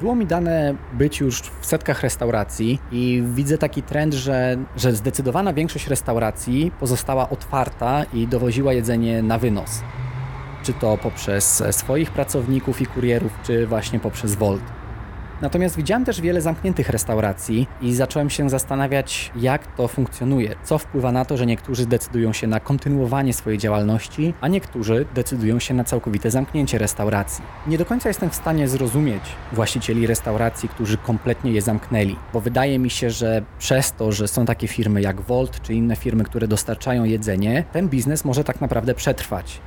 Było 0.00 0.14
mi 0.14 0.26
dane 0.26 0.74
być 0.92 1.20
już 1.20 1.40
w 1.40 1.66
setkach 1.66 2.02
restauracji 2.02 2.78
i 2.92 3.22
widzę 3.34 3.58
taki 3.58 3.82
trend, 3.82 4.14
że, 4.14 4.56
że 4.76 4.92
zdecydowana 4.92 5.52
większość 5.52 5.88
restauracji 5.88 6.72
pozostała 6.80 7.30
otwarta 7.30 8.04
i 8.14 8.26
dowoziła 8.26 8.72
jedzenie 8.72 9.22
na 9.22 9.38
wynos. 9.38 9.82
Czy 10.62 10.72
to 10.72 10.98
poprzez 10.98 11.62
swoich 11.70 12.10
pracowników 12.10 12.80
i 12.80 12.86
kurierów, 12.86 13.32
czy 13.42 13.66
właśnie 13.66 14.00
poprzez 14.00 14.34
Volt. 14.34 14.83
Natomiast 15.42 15.76
widziałem 15.76 16.04
też 16.04 16.20
wiele 16.20 16.40
zamkniętych 16.40 16.88
restauracji 16.88 17.66
i 17.80 17.94
zacząłem 17.94 18.30
się 18.30 18.50
zastanawiać, 18.50 19.32
jak 19.36 19.76
to 19.76 19.88
funkcjonuje, 19.88 20.56
co 20.64 20.78
wpływa 20.78 21.12
na 21.12 21.24
to, 21.24 21.36
że 21.36 21.46
niektórzy 21.46 21.86
decydują 21.86 22.32
się 22.32 22.46
na 22.46 22.60
kontynuowanie 22.60 23.34
swojej 23.34 23.58
działalności, 23.58 24.34
a 24.40 24.48
niektórzy 24.48 25.06
decydują 25.14 25.58
się 25.58 25.74
na 25.74 25.84
całkowite 25.84 26.30
zamknięcie 26.30 26.78
restauracji. 26.78 27.44
Nie 27.66 27.78
do 27.78 27.84
końca 27.84 28.08
jestem 28.08 28.30
w 28.30 28.34
stanie 28.34 28.68
zrozumieć 28.68 29.22
właścicieli 29.52 30.06
restauracji, 30.06 30.68
którzy 30.68 30.98
kompletnie 30.98 31.52
je 31.52 31.62
zamknęli, 31.62 32.16
bo 32.32 32.40
wydaje 32.40 32.78
mi 32.78 32.90
się, 32.90 33.10
że 33.10 33.42
przez 33.58 33.92
to, 33.92 34.12
że 34.12 34.28
są 34.28 34.46
takie 34.46 34.68
firmy 34.68 35.00
jak 35.02 35.20
Volt 35.20 35.62
czy 35.62 35.74
inne 35.74 35.96
firmy, 35.96 36.24
które 36.24 36.48
dostarczają 36.48 37.04
jedzenie, 37.04 37.64
ten 37.72 37.88
biznes 37.88 38.24
może 38.24 38.44
tak 38.44 38.60
naprawdę 38.60 38.94
przetrwać. 38.94 39.60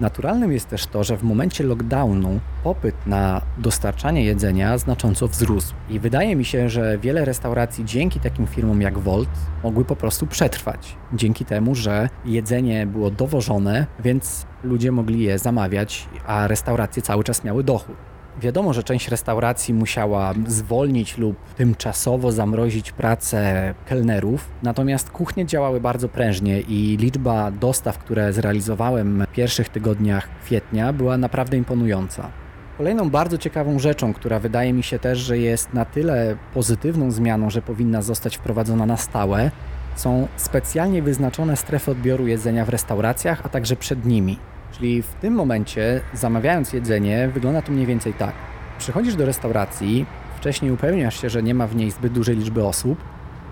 Naturalnym 0.00 0.52
jest 0.52 0.68
też 0.68 0.86
to, 0.86 1.04
że 1.04 1.16
w 1.16 1.22
momencie 1.22 1.64
lockdownu 1.64 2.40
popyt 2.64 2.94
na 3.06 3.42
dostarczanie 3.58 4.24
jedzenia 4.24 4.78
znacząco 4.78 5.28
wzrósł. 5.28 5.74
I 5.90 5.98
wydaje 6.00 6.36
mi 6.36 6.44
się, 6.44 6.68
że 6.68 6.98
wiele 6.98 7.24
restauracji 7.24 7.84
dzięki 7.84 8.20
takim 8.20 8.46
firmom 8.46 8.82
jak 8.82 8.98
Volt 8.98 9.28
mogły 9.62 9.84
po 9.84 9.96
prostu 9.96 10.26
przetrwać. 10.26 10.96
Dzięki 11.12 11.44
temu, 11.44 11.74
że 11.74 12.08
jedzenie 12.24 12.86
było 12.86 13.10
dowożone, 13.10 13.86
więc 14.00 14.46
ludzie 14.64 14.92
mogli 14.92 15.22
je 15.22 15.38
zamawiać, 15.38 16.08
a 16.26 16.46
restauracje 16.46 17.02
cały 17.02 17.24
czas 17.24 17.44
miały 17.44 17.64
dochód. 17.64 17.96
Wiadomo, 18.40 18.72
że 18.72 18.82
część 18.82 19.08
restauracji 19.08 19.74
musiała 19.74 20.34
zwolnić 20.46 21.18
lub 21.18 21.36
tymczasowo 21.56 22.32
zamrozić 22.32 22.92
pracę 22.92 23.74
kelnerów, 23.86 24.48
natomiast 24.62 25.10
kuchnie 25.10 25.46
działały 25.46 25.80
bardzo 25.80 26.08
prężnie 26.08 26.60
i 26.60 26.96
liczba 26.96 27.50
dostaw, 27.50 27.98
które 27.98 28.32
zrealizowałem 28.32 29.24
w 29.30 29.34
pierwszych 29.34 29.68
tygodniach 29.68 30.28
kwietnia, 30.44 30.92
była 30.92 31.18
naprawdę 31.18 31.56
imponująca. 31.56 32.30
Kolejną 32.78 33.10
bardzo 33.10 33.38
ciekawą 33.38 33.78
rzeczą, 33.78 34.14
która 34.14 34.38
wydaje 34.38 34.72
mi 34.72 34.82
się 34.82 34.98
też, 34.98 35.18
że 35.18 35.38
jest 35.38 35.74
na 35.74 35.84
tyle 35.84 36.36
pozytywną 36.54 37.10
zmianą, 37.10 37.50
że 37.50 37.62
powinna 37.62 38.02
zostać 38.02 38.36
wprowadzona 38.36 38.86
na 38.86 38.96
stałe, 38.96 39.50
są 39.96 40.28
specjalnie 40.36 41.02
wyznaczone 41.02 41.56
strefy 41.56 41.90
odbioru 41.90 42.26
jedzenia 42.26 42.64
w 42.64 42.68
restauracjach, 42.68 43.40
a 43.44 43.48
także 43.48 43.76
przed 43.76 44.06
nimi. 44.06 44.38
Czyli 44.78 45.02
w 45.02 45.14
tym 45.14 45.34
momencie, 45.34 46.00
zamawiając 46.14 46.72
jedzenie, 46.72 47.30
wygląda 47.34 47.62
to 47.62 47.72
mniej 47.72 47.86
więcej 47.86 48.14
tak. 48.14 48.32
Przychodzisz 48.78 49.14
do 49.14 49.26
restauracji, 49.26 50.06
wcześniej 50.36 50.72
upewniasz 50.72 51.20
się, 51.20 51.30
że 51.30 51.42
nie 51.42 51.54
ma 51.54 51.66
w 51.66 51.76
niej 51.76 51.90
zbyt 51.90 52.12
dużej 52.12 52.36
liczby 52.36 52.64
osób. 52.64 52.98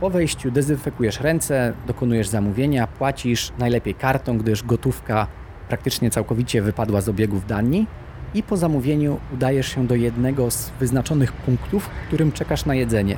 Po 0.00 0.10
wejściu 0.10 0.50
dezynfekujesz 0.50 1.20
ręce, 1.20 1.72
dokonujesz 1.86 2.28
zamówienia, 2.28 2.86
płacisz 2.86 3.52
najlepiej 3.58 3.94
kartą, 3.94 4.38
gdyż 4.38 4.62
gotówka 4.62 5.26
praktycznie 5.68 6.10
całkowicie 6.10 6.62
wypadła 6.62 7.00
z 7.00 7.08
obiegów 7.08 7.46
Danii. 7.46 7.86
I 8.34 8.42
po 8.42 8.56
zamówieniu 8.56 9.20
udajesz 9.34 9.74
się 9.74 9.86
do 9.86 9.94
jednego 9.94 10.50
z 10.50 10.70
wyznaczonych 10.80 11.32
punktów, 11.32 11.84
w 11.84 12.06
którym 12.06 12.32
czekasz 12.32 12.64
na 12.64 12.74
jedzenie. 12.74 13.16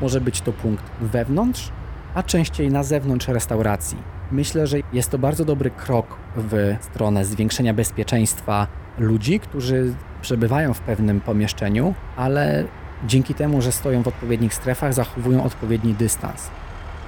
Może 0.00 0.20
być 0.20 0.40
to 0.40 0.52
punkt 0.52 0.84
wewnątrz, 1.00 1.72
a 2.18 2.22
częściej 2.22 2.68
na 2.68 2.82
zewnątrz 2.82 3.28
restauracji. 3.28 3.96
Myślę, 4.32 4.66
że 4.66 4.78
jest 4.92 5.10
to 5.10 5.18
bardzo 5.18 5.44
dobry 5.44 5.70
krok 5.70 6.16
w 6.36 6.76
stronę 6.80 7.24
zwiększenia 7.24 7.74
bezpieczeństwa 7.74 8.66
ludzi, 8.98 9.40
którzy 9.40 9.94
przebywają 10.22 10.74
w 10.74 10.80
pewnym 10.80 11.20
pomieszczeniu, 11.20 11.94
ale 12.16 12.64
dzięki 13.06 13.34
temu, 13.34 13.62
że 13.62 13.72
stoją 13.72 14.02
w 14.02 14.08
odpowiednich 14.08 14.54
strefach, 14.54 14.94
zachowują 14.94 15.44
odpowiedni 15.44 15.94
dystans. 15.94 16.50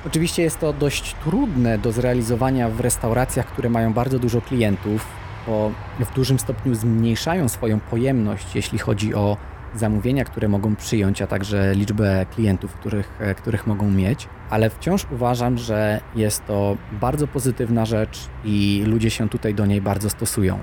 Oczywiście 0.07 0.43
jest 0.43 0.61
to 0.61 0.73
dość 0.73 1.15
trudne 1.25 1.79
do 1.79 1.93
zrealizowania 1.93 2.69
w 2.69 2.81
restauracjach, 2.81 3.47
które 3.47 3.71
mają 3.71 3.93
bardzo 3.93 4.19
dużo 4.19 4.41
klientów, 4.41 5.07
bo 5.47 5.71
w 6.01 6.15
dużym 6.15 6.39
stopniu 6.39 6.75
zmniejszają 6.75 7.49
swoją 7.49 7.81
pojemność, 7.81 8.55
jeśli 8.55 8.79
chodzi 8.79 9.15
o 9.15 9.37
zamówienia, 9.75 10.25
które 10.25 10.49
mogą 10.49 10.77
przyjąć, 10.77 11.23
a 11.23 11.27
także 11.27 11.75
liczbę 11.75 12.27
klientów, 12.35 12.75
których, 12.75 13.13
e, 13.21 13.35
których 13.35 13.67
mogą 13.67 13.91
mieć, 13.91 14.29
ale 14.51 14.71
wciąż 14.71 15.07
uważam, 15.13 15.59
że 15.59 16.01
jest 16.17 16.47
to 16.47 16.77
bardzo 16.93 17.27
pozytywna 17.27 17.87
rzecz 17.87 18.29
i 18.45 18.85
ludzie 18.87 19.11
się 19.11 19.29
tutaj 19.29 19.55
do 19.55 19.67
niej 19.67 19.81
bardzo 19.81 20.11
stosują. 20.11 20.59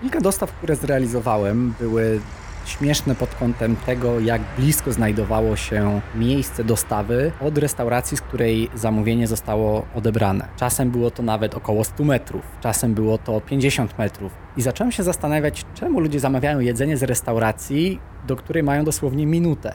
Kilka 0.00 0.20
dostaw, 0.20 0.52
które 0.52 0.76
zrealizowałem, 0.76 1.74
były 1.80 2.20
śmieszne 2.66 3.14
pod 3.14 3.34
kątem 3.34 3.76
tego, 3.76 4.20
jak 4.20 4.42
blisko 4.58 4.92
znajdowało 4.92 5.56
się 5.56 6.00
miejsce 6.14 6.64
dostawy 6.64 7.32
od 7.40 7.58
restauracji, 7.58 8.16
z 8.16 8.20
której 8.20 8.70
zamówienie 8.74 9.26
zostało 9.26 9.86
odebrane. 9.94 10.48
Czasem 10.56 10.90
było 10.90 11.10
to 11.10 11.22
nawet 11.22 11.54
około 11.54 11.84
100 11.84 12.04
metrów, 12.04 12.42
czasem 12.60 12.94
było 12.94 13.18
to 13.18 13.40
50 13.40 13.98
metrów. 13.98 14.32
I 14.56 14.62
zacząłem 14.62 14.92
się 14.92 15.02
zastanawiać, 15.02 15.64
czemu 15.74 16.00
ludzie 16.00 16.20
zamawiają 16.20 16.60
jedzenie 16.60 16.96
z 16.96 17.02
restauracji, 17.02 18.00
do 18.26 18.36
której 18.36 18.62
mają 18.62 18.84
dosłownie 18.84 19.26
minutę. 19.26 19.74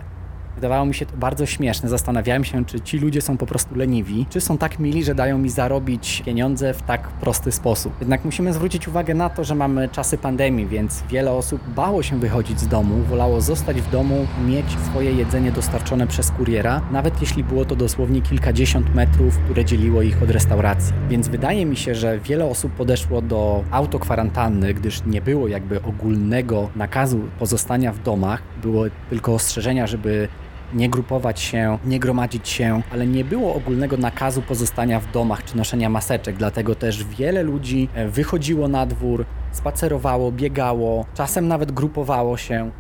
Wydawało 0.60 0.86
mi 0.86 0.94
się 0.94 1.06
to 1.06 1.18
bardzo 1.18 1.46
śmieszne. 1.46 1.90
Zastanawiałem 1.90 2.44
się, 2.44 2.66
czy 2.66 2.82
ci 2.82 3.00
ludzie 3.00 3.22
są 3.22 3.38
po 3.38 3.46
prostu 3.46 3.76
leniwi, 3.76 4.26
czy 4.30 4.42
są 4.42 4.58
tak 4.58 4.80
mili, 4.80 5.04
że 5.04 5.16
dają 5.16 5.38
mi 5.38 5.50
zarobić 5.50 6.24
pieniądze 6.26 6.74
w 6.74 6.82
tak 6.82 7.08
prosty 7.08 7.52
sposób. 7.52 7.94
Jednak 8.00 8.26
musimy 8.26 8.54
zwrócić 8.54 8.88
uwagę 8.88 9.14
na 9.14 9.30
to, 9.30 9.44
że 9.44 9.56
mamy 9.56 9.90
czasy 9.90 10.18
pandemii, 10.18 10.68
więc 10.68 11.04
wiele 11.10 11.32
osób 11.32 11.62
bało 11.76 12.04
się 12.04 12.20
wychodzić 12.20 12.60
z 12.60 12.68
domu, 12.68 13.04
wolało 13.10 13.42
zostać 13.42 13.82
w 13.82 13.92
domu, 13.92 14.28
mieć 14.48 14.66
swoje 14.90 15.12
jedzenie 15.12 15.52
dostarczone 15.52 16.08
przez 16.08 16.32
kuriera, 16.32 16.82
nawet 16.92 17.22
jeśli 17.22 17.44
było 17.44 17.66
to 17.66 17.76
dosłownie 17.76 18.22
kilkadziesiąt 18.22 18.96
metrów, 18.96 19.38
które 19.38 19.66
dzieliło 19.66 20.02
ich 20.02 20.24
od 20.24 20.30
restauracji. 20.30 20.94
Więc 21.10 21.28
wydaje 21.28 21.66
mi 21.66 21.78
się, 21.78 21.96
że 21.96 22.20
wiele 22.20 22.46
osób 22.46 22.72
podeszło 22.72 23.22
do 23.22 23.64
autokwarantanny, 23.72 24.74
gdyż 24.74 25.06
nie 25.06 25.22
było 25.22 25.48
jakby 25.48 25.82
ogólnego 25.82 26.70
nakazu 26.76 27.20
pozostania 27.40 27.92
w 27.92 28.04
domach, 28.04 28.42
było 28.62 28.84
tylko 29.10 29.34
ostrzeżenia, 29.34 29.88
żeby 29.88 30.28
nie 30.74 30.90
grupować 30.90 31.40
się, 31.40 31.78
nie 31.86 32.00
gromadzić 32.00 32.50
się, 32.50 32.82
ale 32.92 33.08
nie 33.08 33.26
było 33.26 33.56
ogólnego 33.56 33.98
nakazu 33.98 34.42
pozostania 34.42 35.00
w 35.00 35.12
domach 35.12 35.44
czy 35.44 35.58
noszenia 35.58 35.90
maseczek, 35.90 36.36
dlatego 36.38 36.76
też 36.76 37.04
wiele 37.06 37.44
ludzi 37.44 37.90
e, 37.94 38.08
wychodziło 38.08 38.68
na 38.68 38.86
dwór, 38.86 39.26
spacerowało, 39.52 40.32
biegało, 40.32 41.06
czasem 41.14 41.48
nawet 41.48 41.72
grupowało 41.72 42.38
się. 42.38 42.72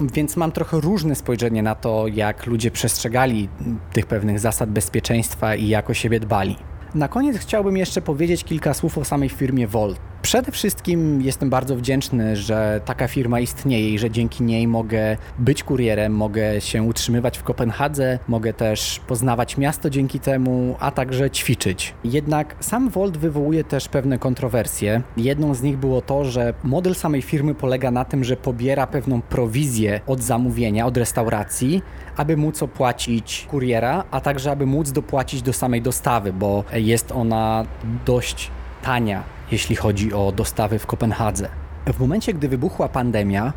Więc 0.00 0.36
mam 0.36 0.52
trochę 0.52 0.80
różne 0.80 1.14
spojrzenie 1.14 1.62
na 1.62 1.74
to, 1.74 2.06
jak 2.06 2.46
ludzie 2.46 2.70
przestrzegali 2.70 3.48
tych 3.92 4.06
pewnych 4.06 4.40
zasad 4.40 4.70
bezpieczeństwa 4.70 5.54
i 5.54 5.68
jak 5.68 5.90
o 5.90 5.94
siebie 5.94 6.20
dbali. 6.20 6.56
Na 6.94 7.08
koniec 7.08 7.38
chciałbym 7.38 7.76
jeszcze 7.76 8.02
powiedzieć 8.02 8.44
kilka 8.44 8.74
słów 8.74 8.98
o 8.98 9.04
samej 9.04 9.28
firmie 9.28 9.66
Volt. 9.66 10.09
Przede 10.22 10.52
wszystkim 10.52 11.22
jestem 11.22 11.50
bardzo 11.50 11.76
wdzięczny, 11.76 12.36
że 12.36 12.80
taka 12.84 13.08
firma 13.08 13.40
istnieje 13.40 13.90
i 13.90 13.98
że 13.98 14.10
dzięki 14.10 14.44
niej 14.44 14.68
mogę 14.68 15.16
być 15.38 15.62
kurierem, 15.64 16.12
mogę 16.12 16.60
się 16.60 16.82
utrzymywać 16.82 17.38
w 17.38 17.42
Kopenhadze, 17.42 18.18
mogę 18.28 18.52
też 18.52 19.00
poznawać 19.06 19.56
miasto 19.56 19.90
dzięki 19.90 20.20
temu, 20.20 20.76
a 20.80 20.90
także 20.90 21.30
ćwiczyć. 21.30 21.94
Jednak 22.04 22.56
sam 22.60 22.88
Volt 22.88 23.16
wywołuje 23.16 23.64
też 23.64 23.88
pewne 23.88 24.18
kontrowersje. 24.18 25.02
Jedną 25.16 25.54
z 25.54 25.62
nich 25.62 25.76
było 25.78 26.02
to, 26.02 26.24
że 26.24 26.54
model 26.64 26.94
samej 26.94 27.22
firmy 27.22 27.54
polega 27.54 27.90
na 27.90 28.04
tym, 28.04 28.24
że 28.24 28.36
pobiera 28.36 28.86
pewną 28.86 29.22
prowizję 29.22 30.00
od 30.06 30.22
zamówienia, 30.22 30.86
od 30.86 30.96
restauracji, 30.96 31.82
aby 32.16 32.36
móc 32.36 32.62
opłacić 32.62 33.46
kuriera, 33.50 34.04
a 34.10 34.20
także 34.20 34.50
aby 34.50 34.66
móc 34.66 34.92
dopłacić 34.92 35.42
do 35.42 35.52
samej 35.52 35.82
dostawy, 35.82 36.32
bo 36.32 36.64
jest 36.72 37.12
ona 37.12 37.64
dość 38.06 38.50
tania 38.82 39.39
jeśli 39.50 39.76
chodzi 39.76 40.12
o 40.12 40.32
dostawy 40.32 40.78
w 40.78 40.86
Kopenhadze. 40.86 41.48
W 41.86 42.00
momencie, 42.00 42.34
gdy 42.34 42.48
wybuchła 42.48 42.88
pandemia, 42.88 43.52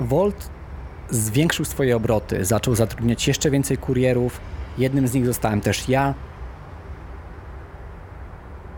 Volt 0.00 0.50
zwiększył 1.10 1.64
swoje 1.64 1.96
obroty, 1.96 2.44
zaczął 2.44 2.74
zatrudniać 2.74 3.28
jeszcze 3.28 3.50
więcej 3.50 3.78
kurierów. 3.78 4.40
Jednym 4.78 5.08
z 5.08 5.14
nich 5.14 5.26
zostałem 5.26 5.60
też 5.60 5.88
ja. 5.88 6.14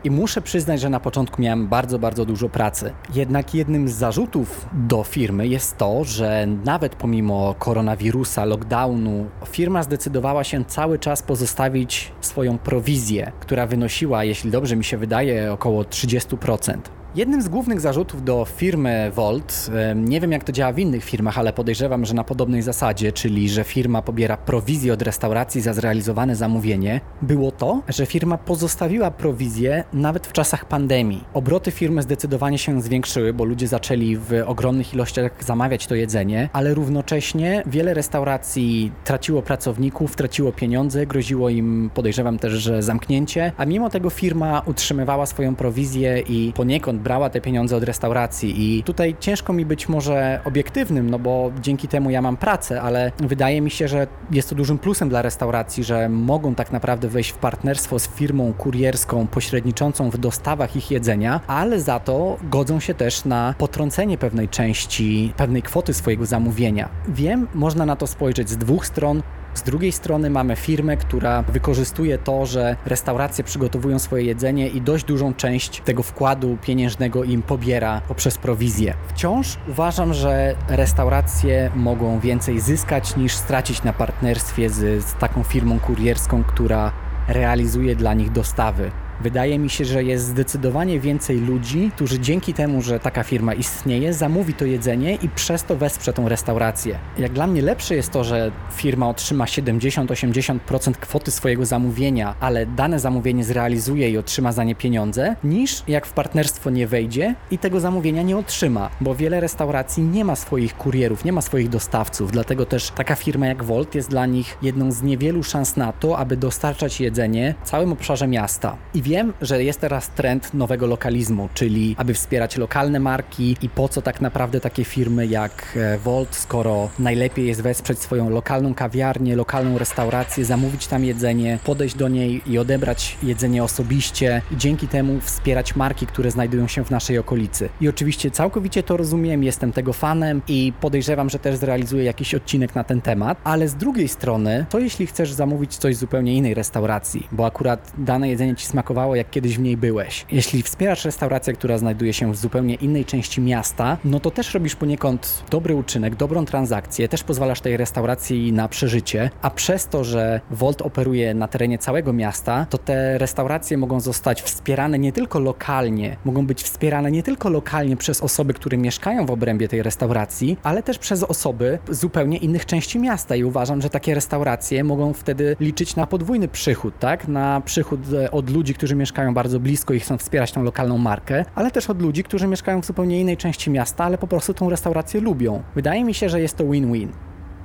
I 0.04 0.10
muszę 0.10 0.42
przyznać, 0.42 0.80
że 0.80 0.90
na 0.90 1.00
początku 1.00 1.42
miałem 1.42 1.68
bardzo, 1.68 1.98
bardzo 1.98 2.24
dużo 2.24 2.48
pracy. 2.48 2.92
Jednak 3.14 3.54
jednym 3.54 3.88
z 3.88 3.92
zarzutów 3.92 4.68
do 4.72 5.04
firmy 5.04 5.48
jest 5.48 5.76
to, 5.76 6.04
że 6.04 6.46
nawet 6.64 6.94
pomimo 6.94 7.54
koronawirusa, 7.58 8.44
lockdownu, 8.44 9.26
firma 9.46 9.82
zdecydowała 9.82 10.44
się 10.44 10.64
cały 10.64 10.98
czas 10.98 11.22
pozostawić 11.22 12.12
swoją 12.20 12.58
prowizję, 12.58 13.32
która 13.40 13.66
wynosiła, 13.66 14.24
jeśli 14.24 14.50
dobrze 14.50 14.76
mi 14.76 14.84
się 14.84 14.96
wydaje, 14.96 15.52
około 15.52 15.82
30%. 15.82 16.99
Jednym 17.14 17.42
z 17.42 17.48
głównych 17.48 17.80
zarzutów 17.80 18.24
do 18.24 18.44
firmy 18.44 19.12
Volt, 19.14 19.70
nie 19.94 20.20
wiem 20.20 20.32
jak 20.32 20.44
to 20.44 20.52
działa 20.52 20.72
w 20.72 20.78
innych 20.78 21.04
firmach, 21.04 21.38
ale 21.38 21.52
podejrzewam, 21.52 22.04
że 22.04 22.14
na 22.14 22.24
podobnej 22.24 22.62
zasadzie, 22.62 23.12
czyli 23.12 23.48
że 23.48 23.64
firma 23.64 24.02
pobiera 24.02 24.36
prowizję 24.36 24.92
od 24.92 25.02
restauracji 25.02 25.60
za 25.60 25.74
zrealizowane 25.74 26.36
zamówienie, 26.36 27.00
było 27.22 27.52
to, 27.52 27.82
że 27.88 28.06
firma 28.06 28.38
pozostawiła 28.38 29.10
prowizję 29.10 29.84
nawet 29.92 30.26
w 30.26 30.32
czasach 30.32 30.64
pandemii. 30.64 31.24
Obroty 31.34 31.70
firmy 31.70 32.02
zdecydowanie 32.02 32.58
się 32.58 32.82
zwiększyły, 32.82 33.32
bo 33.32 33.44
ludzie 33.44 33.68
zaczęli 33.68 34.16
w 34.16 34.42
ogromnych 34.46 34.94
ilościach 34.94 35.44
zamawiać 35.44 35.86
to 35.86 35.94
jedzenie, 35.94 36.48
ale 36.52 36.74
równocześnie 36.74 37.62
wiele 37.66 37.94
restauracji 37.94 38.92
traciło 39.04 39.42
pracowników, 39.42 40.16
traciło 40.16 40.52
pieniądze, 40.52 41.06
groziło 41.06 41.48
im, 41.48 41.90
podejrzewam 41.94 42.38
też, 42.38 42.52
że 42.52 42.82
zamknięcie, 42.82 43.52
a 43.56 43.64
mimo 43.64 43.90
tego 43.90 44.10
firma 44.10 44.62
utrzymywała 44.66 45.26
swoją 45.26 45.54
prowizję 45.56 46.18
i 46.18 46.52
poniekąd 46.56 46.99
brała 47.00 47.30
te 47.30 47.40
pieniądze 47.40 47.76
od 47.76 47.82
restauracji 47.82 48.78
i 48.78 48.82
tutaj 48.82 49.16
ciężko 49.20 49.52
mi 49.52 49.66
być 49.66 49.88
może 49.88 50.40
obiektywnym, 50.44 51.10
no 51.10 51.18
bo 51.18 51.52
dzięki 51.60 51.88
temu 51.88 52.10
ja 52.10 52.22
mam 52.22 52.36
pracę, 52.36 52.82
ale 52.82 53.12
wydaje 53.18 53.60
mi 53.60 53.70
się, 53.70 53.88
że 53.88 54.06
jest 54.30 54.48
to 54.50 54.54
dużym 54.54 54.78
plusem 54.78 55.08
dla 55.08 55.22
restauracji, 55.22 55.84
że 55.84 56.08
mogą 56.08 56.54
tak 56.54 56.72
naprawdę 56.72 57.08
wejść 57.08 57.30
w 57.30 57.38
partnerstwo 57.38 57.98
z 57.98 58.08
firmą 58.08 58.52
kurierską 58.52 59.26
pośredniczącą 59.26 60.10
w 60.10 60.18
dostawach 60.18 60.76
ich 60.76 60.90
jedzenia, 60.90 61.40
ale 61.46 61.80
za 61.80 62.00
to 62.00 62.36
godzą 62.42 62.80
się 62.80 62.94
też 62.94 63.24
na 63.24 63.54
potrącenie 63.58 64.18
pewnej 64.18 64.48
części, 64.48 65.32
pewnej 65.36 65.62
kwoty 65.62 65.94
swojego 65.94 66.26
zamówienia. 66.26 66.88
Wiem, 67.08 67.46
można 67.54 67.86
na 67.86 67.96
to 67.96 68.06
spojrzeć 68.06 68.50
z 68.50 68.56
dwóch 68.56 68.86
stron. 68.86 69.22
Z 69.54 69.62
drugiej 69.62 69.92
strony 69.92 70.30
mamy 70.30 70.56
firmę, 70.56 70.96
która 70.96 71.42
wykorzystuje 71.42 72.18
to, 72.18 72.46
że 72.46 72.76
restauracje 72.86 73.44
przygotowują 73.44 73.98
swoje 73.98 74.24
jedzenie 74.24 74.68
i 74.68 74.80
dość 74.80 75.04
dużą 75.04 75.34
część 75.34 75.80
tego 75.80 76.02
wkładu 76.02 76.58
pieniężnego 76.62 77.24
im 77.24 77.42
pobiera 77.42 78.00
poprzez 78.08 78.38
prowizję. 78.38 78.94
Wciąż 79.08 79.58
uważam, 79.68 80.14
że 80.14 80.54
restauracje 80.68 81.70
mogą 81.74 82.20
więcej 82.20 82.60
zyskać 82.60 83.16
niż 83.16 83.34
stracić 83.34 83.82
na 83.82 83.92
partnerstwie 83.92 84.70
z, 84.70 85.04
z 85.04 85.14
taką 85.14 85.42
firmą 85.42 85.80
kurierską, 85.80 86.44
która 86.44 86.92
realizuje 87.28 87.96
dla 87.96 88.14
nich 88.14 88.32
dostawy. 88.32 88.90
Wydaje 89.22 89.58
mi 89.58 89.70
się, 89.70 89.84
że 89.84 90.04
jest 90.04 90.26
zdecydowanie 90.26 91.00
więcej 91.00 91.40
ludzi, 91.40 91.90
którzy 91.94 92.20
dzięki 92.20 92.54
temu, 92.54 92.82
że 92.82 93.00
taka 93.00 93.22
firma 93.22 93.54
istnieje, 93.54 94.14
zamówi 94.14 94.54
to 94.54 94.64
jedzenie 94.64 95.14
i 95.14 95.28
przez 95.28 95.64
to 95.64 95.76
wesprze 95.76 96.12
tą 96.12 96.28
restaurację. 96.28 96.98
Jak 97.18 97.32
dla 97.32 97.46
mnie 97.46 97.62
lepsze 97.62 97.94
jest 97.94 98.10
to, 98.10 98.24
że 98.24 98.52
firma 98.72 99.08
otrzyma 99.08 99.44
70-80% 99.44 100.92
kwoty 100.92 101.30
swojego 101.30 101.66
zamówienia, 101.66 102.34
ale 102.40 102.66
dane 102.66 103.00
zamówienie 103.00 103.44
zrealizuje 103.44 104.10
i 104.10 104.18
otrzyma 104.18 104.52
za 104.52 104.64
nie 104.64 104.74
pieniądze, 104.74 105.36
niż 105.44 105.82
jak 105.88 106.06
w 106.06 106.12
partnerstwo 106.12 106.70
nie 106.70 106.86
wejdzie 106.86 107.34
i 107.50 107.58
tego 107.58 107.80
zamówienia 107.80 108.22
nie 108.22 108.36
otrzyma, 108.36 108.90
bo 109.00 109.14
wiele 109.14 109.40
restauracji 109.40 110.02
nie 110.02 110.24
ma 110.24 110.36
swoich 110.36 110.76
kurierów, 110.76 111.24
nie 111.24 111.32
ma 111.32 111.40
swoich 111.40 111.68
dostawców, 111.68 112.32
dlatego 112.32 112.66
też 112.66 112.90
taka 112.90 113.14
firma 113.14 113.46
jak 113.46 113.64
Volt 113.64 113.94
jest 113.94 114.10
dla 114.10 114.26
nich 114.26 114.58
jedną 114.62 114.92
z 114.92 115.02
niewielu 115.02 115.42
szans 115.42 115.76
na 115.76 115.92
to, 115.92 116.18
aby 116.18 116.36
dostarczać 116.36 117.00
jedzenie 117.00 117.54
w 117.64 117.68
całym 117.68 117.92
obszarze 117.92 118.26
miasta. 118.26 118.76
I 118.94 119.09
wiem, 119.10 119.32
że 119.40 119.64
jest 119.64 119.80
teraz 119.80 120.08
trend 120.08 120.54
nowego 120.54 120.86
lokalizmu, 120.86 121.48
czyli 121.54 121.94
aby 121.98 122.14
wspierać 122.14 122.56
lokalne 122.56 123.00
marki 123.00 123.56
i 123.62 123.68
po 123.68 123.88
co 123.88 124.02
tak 124.02 124.20
naprawdę 124.20 124.60
takie 124.60 124.84
firmy 124.84 125.26
jak 125.26 125.76
e, 125.76 125.98
Volt, 125.98 126.34
skoro 126.34 126.90
najlepiej 126.98 127.46
jest 127.46 127.62
wesprzeć 127.62 127.98
swoją 127.98 128.30
lokalną 128.30 128.74
kawiarnię, 128.74 129.36
lokalną 129.36 129.78
restaurację, 129.78 130.44
zamówić 130.44 130.86
tam 130.86 131.04
jedzenie, 131.04 131.58
podejść 131.64 131.96
do 131.96 132.08
niej 132.08 132.42
i 132.46 132.58
odebrać 132.58 133.18
jedzenie 133.22 133.64
osobiście 133.64 134.42
i 134.52 134.56
dzięki 134.56 134.88
temu 134.88 135.20
wspierać 135.20 135.76
marki, 135.76 136.06
które 136.06 136.30
znajdują 136.30 136.68
się 136.68 136.84
w 136.84 136.90
naszej 136.90 137.18
okolicy. 137.18 137.68
I 137.80 137.88
oczywiście 137.88 138.30
całkowicie 138.30 138.82
to 138.82 138.96
rozumiem, 138.96 139.44
jestem 139.44 139.72
tego 139.72 139.92
fanem 139.92 140.42
i 140.48 140.72
podejrzewam, 140.80 141.30
że 141.30 141.38
też 141.38 141.56
zrealizuję 141.56 142.04
jakiś 142.04 142.34
odcinek 142.34 142.74
na 142.74 142.84
ten 142.84 143.00
temat, 143.00 143.38
ale 143.44 143.68
z 143.68 143.74
drugiej 143.74 144.08
strony, 144.08 144.66
to 144.70 144.78
jeśli 144.78 145.06
chcesz 145.06 145.32
zamówić 145.32 145.76
coś 145.76 145.96
z 145.96 145.98
zupełnie 145.98 146.34
innej 146.34 146.54
restauracji, 146.54 147.28
bo 147.32 147.46
akurat 147.46 147.92
dane 147.98 148.28
jedzenie 148.28 148.56
ci 148.56 148.66
smakowało 148.66 148.99
jak 149.14 149.30
kiedyś 149.30 149.58
w 149.58 149.60
niej 149.60 149.76
byłeś. 149.76 150.26
Jeśli 150.32 150.62
wspierasz 150.62 151.04
restaurację, 151.04 151.52
która 151.52 151.78
znajduje 151.78 152.12
się 152.12 152.32
w 152.32 152.36
zupełnie 152.36 152.74
innej 152.74 153.04
części 153.04 153.40
miasta, 153.40 153.96
no 154.04 154.20
to 154.20 154.30
też 154.30 154.54
robisz 154.54 154.76
poniekąd 154.76 155.44
dobry 155.50 155.74
uczynek, 155.74 156.14
dobrą 156.14 156.44
transakcję, 156.44 157.08
też 157.08 157.22
pozwalasz 157.22 157.60
tej 157.60 157.76
restauracji 157.76 158.52
na 158.52 158.68
przeżycie, 158.68 159.30
a 159.42 159.50
przez 159.50 159.86
to, 159.86 160.04
że 160.04 160.40
Volt 160.50 160.82
operuje 160.82 161.34
na 161.34 161.48
terenie 161.48 161.78
całego 161.78 162.12
miasta, 162.12 162.66
to 162.70 162.78
te 162.78 163.18
restauracje 163.18 163.78
mogą 163.78 164.00
zostać 164.00 164.42
wspierane 164.42 164.98
nie 164.98 165.12
tylko 165.12 165.40
lokalnie, 165.40 166.16
mogą 166.24 166.46
być 166.46 166.62
wspierane 166.62 167.10
nie 167.10 167.22
tylko 167.22 167.50
lokalnie 167.50 167.96
przez 167.96 168.20
osoby, 168.20 168.54
które 168.54 168.78
mieszkają 168.78 169.26
w 169.26 169.30
obrębie 169.30 169.68
tej 169.68 169.82
restauracji, 169.82 170.56
ale 170.62 170.82
też 170.82 170.98
przez 170.98 171.22
osoby 171.22 171.78
zupełnie 171.88 172.36
innych 172.36 172.66
części 172.66 172.98
miasta 172.98 173.36
i 173.36 173.44
uważam, 173.44 173.82
że 173.82 173.90
takie 173.90 174.14
restauracje 174.14 174.84
mogą 174.84 175.12
wtedy 175.12 175.56
liczyć 175.60 175.96
na 175.96 176.06
podwójny 176.06 176.48
przychód, 176.48 176.94
tak? 176.98 177.28
Na 177.28 177.60
przychód 177.60 178.00
e, 178.12 178.30
od 178.30 178.50
ludzi, 178.50 178.74
którzy 178.74 178.89
mieszkają 178.96 179.34
bardzo 179.34 179.60
blisko 179.60 179.94
i 179.94 180.00
chcą 180.00 180.18
wspierać 180.18 180.52
tą 180.52 180.62
lokalną 180.62 180.98
markę, 180.98 181.44
ale 181.54 181.70
też 181.70 181.90
od 181.90 182.02
ludzi, 182.02 182.24
którzy 182.24 182.46
mieszkają 182.46 182.82
w 182.82 182.86
zupełnie 182.86 183.20
innej 183.20 183.36
części 183.36 183.70
miasta, 183.70 184.04
ale 184.04 184.18
po 184.18 184.26
prostu 184.26 184.54
tą 184.54 184.70
restaurację 184.70 185.20
lubią. 185.20 185.62
Wydaje 185.74 186.04
mi 186.04 186.14
się, 186.14 186.28
że 186.28 186.40
jest 186.40 186.56
to 186.56 186.64
win-win. 186.64 187.08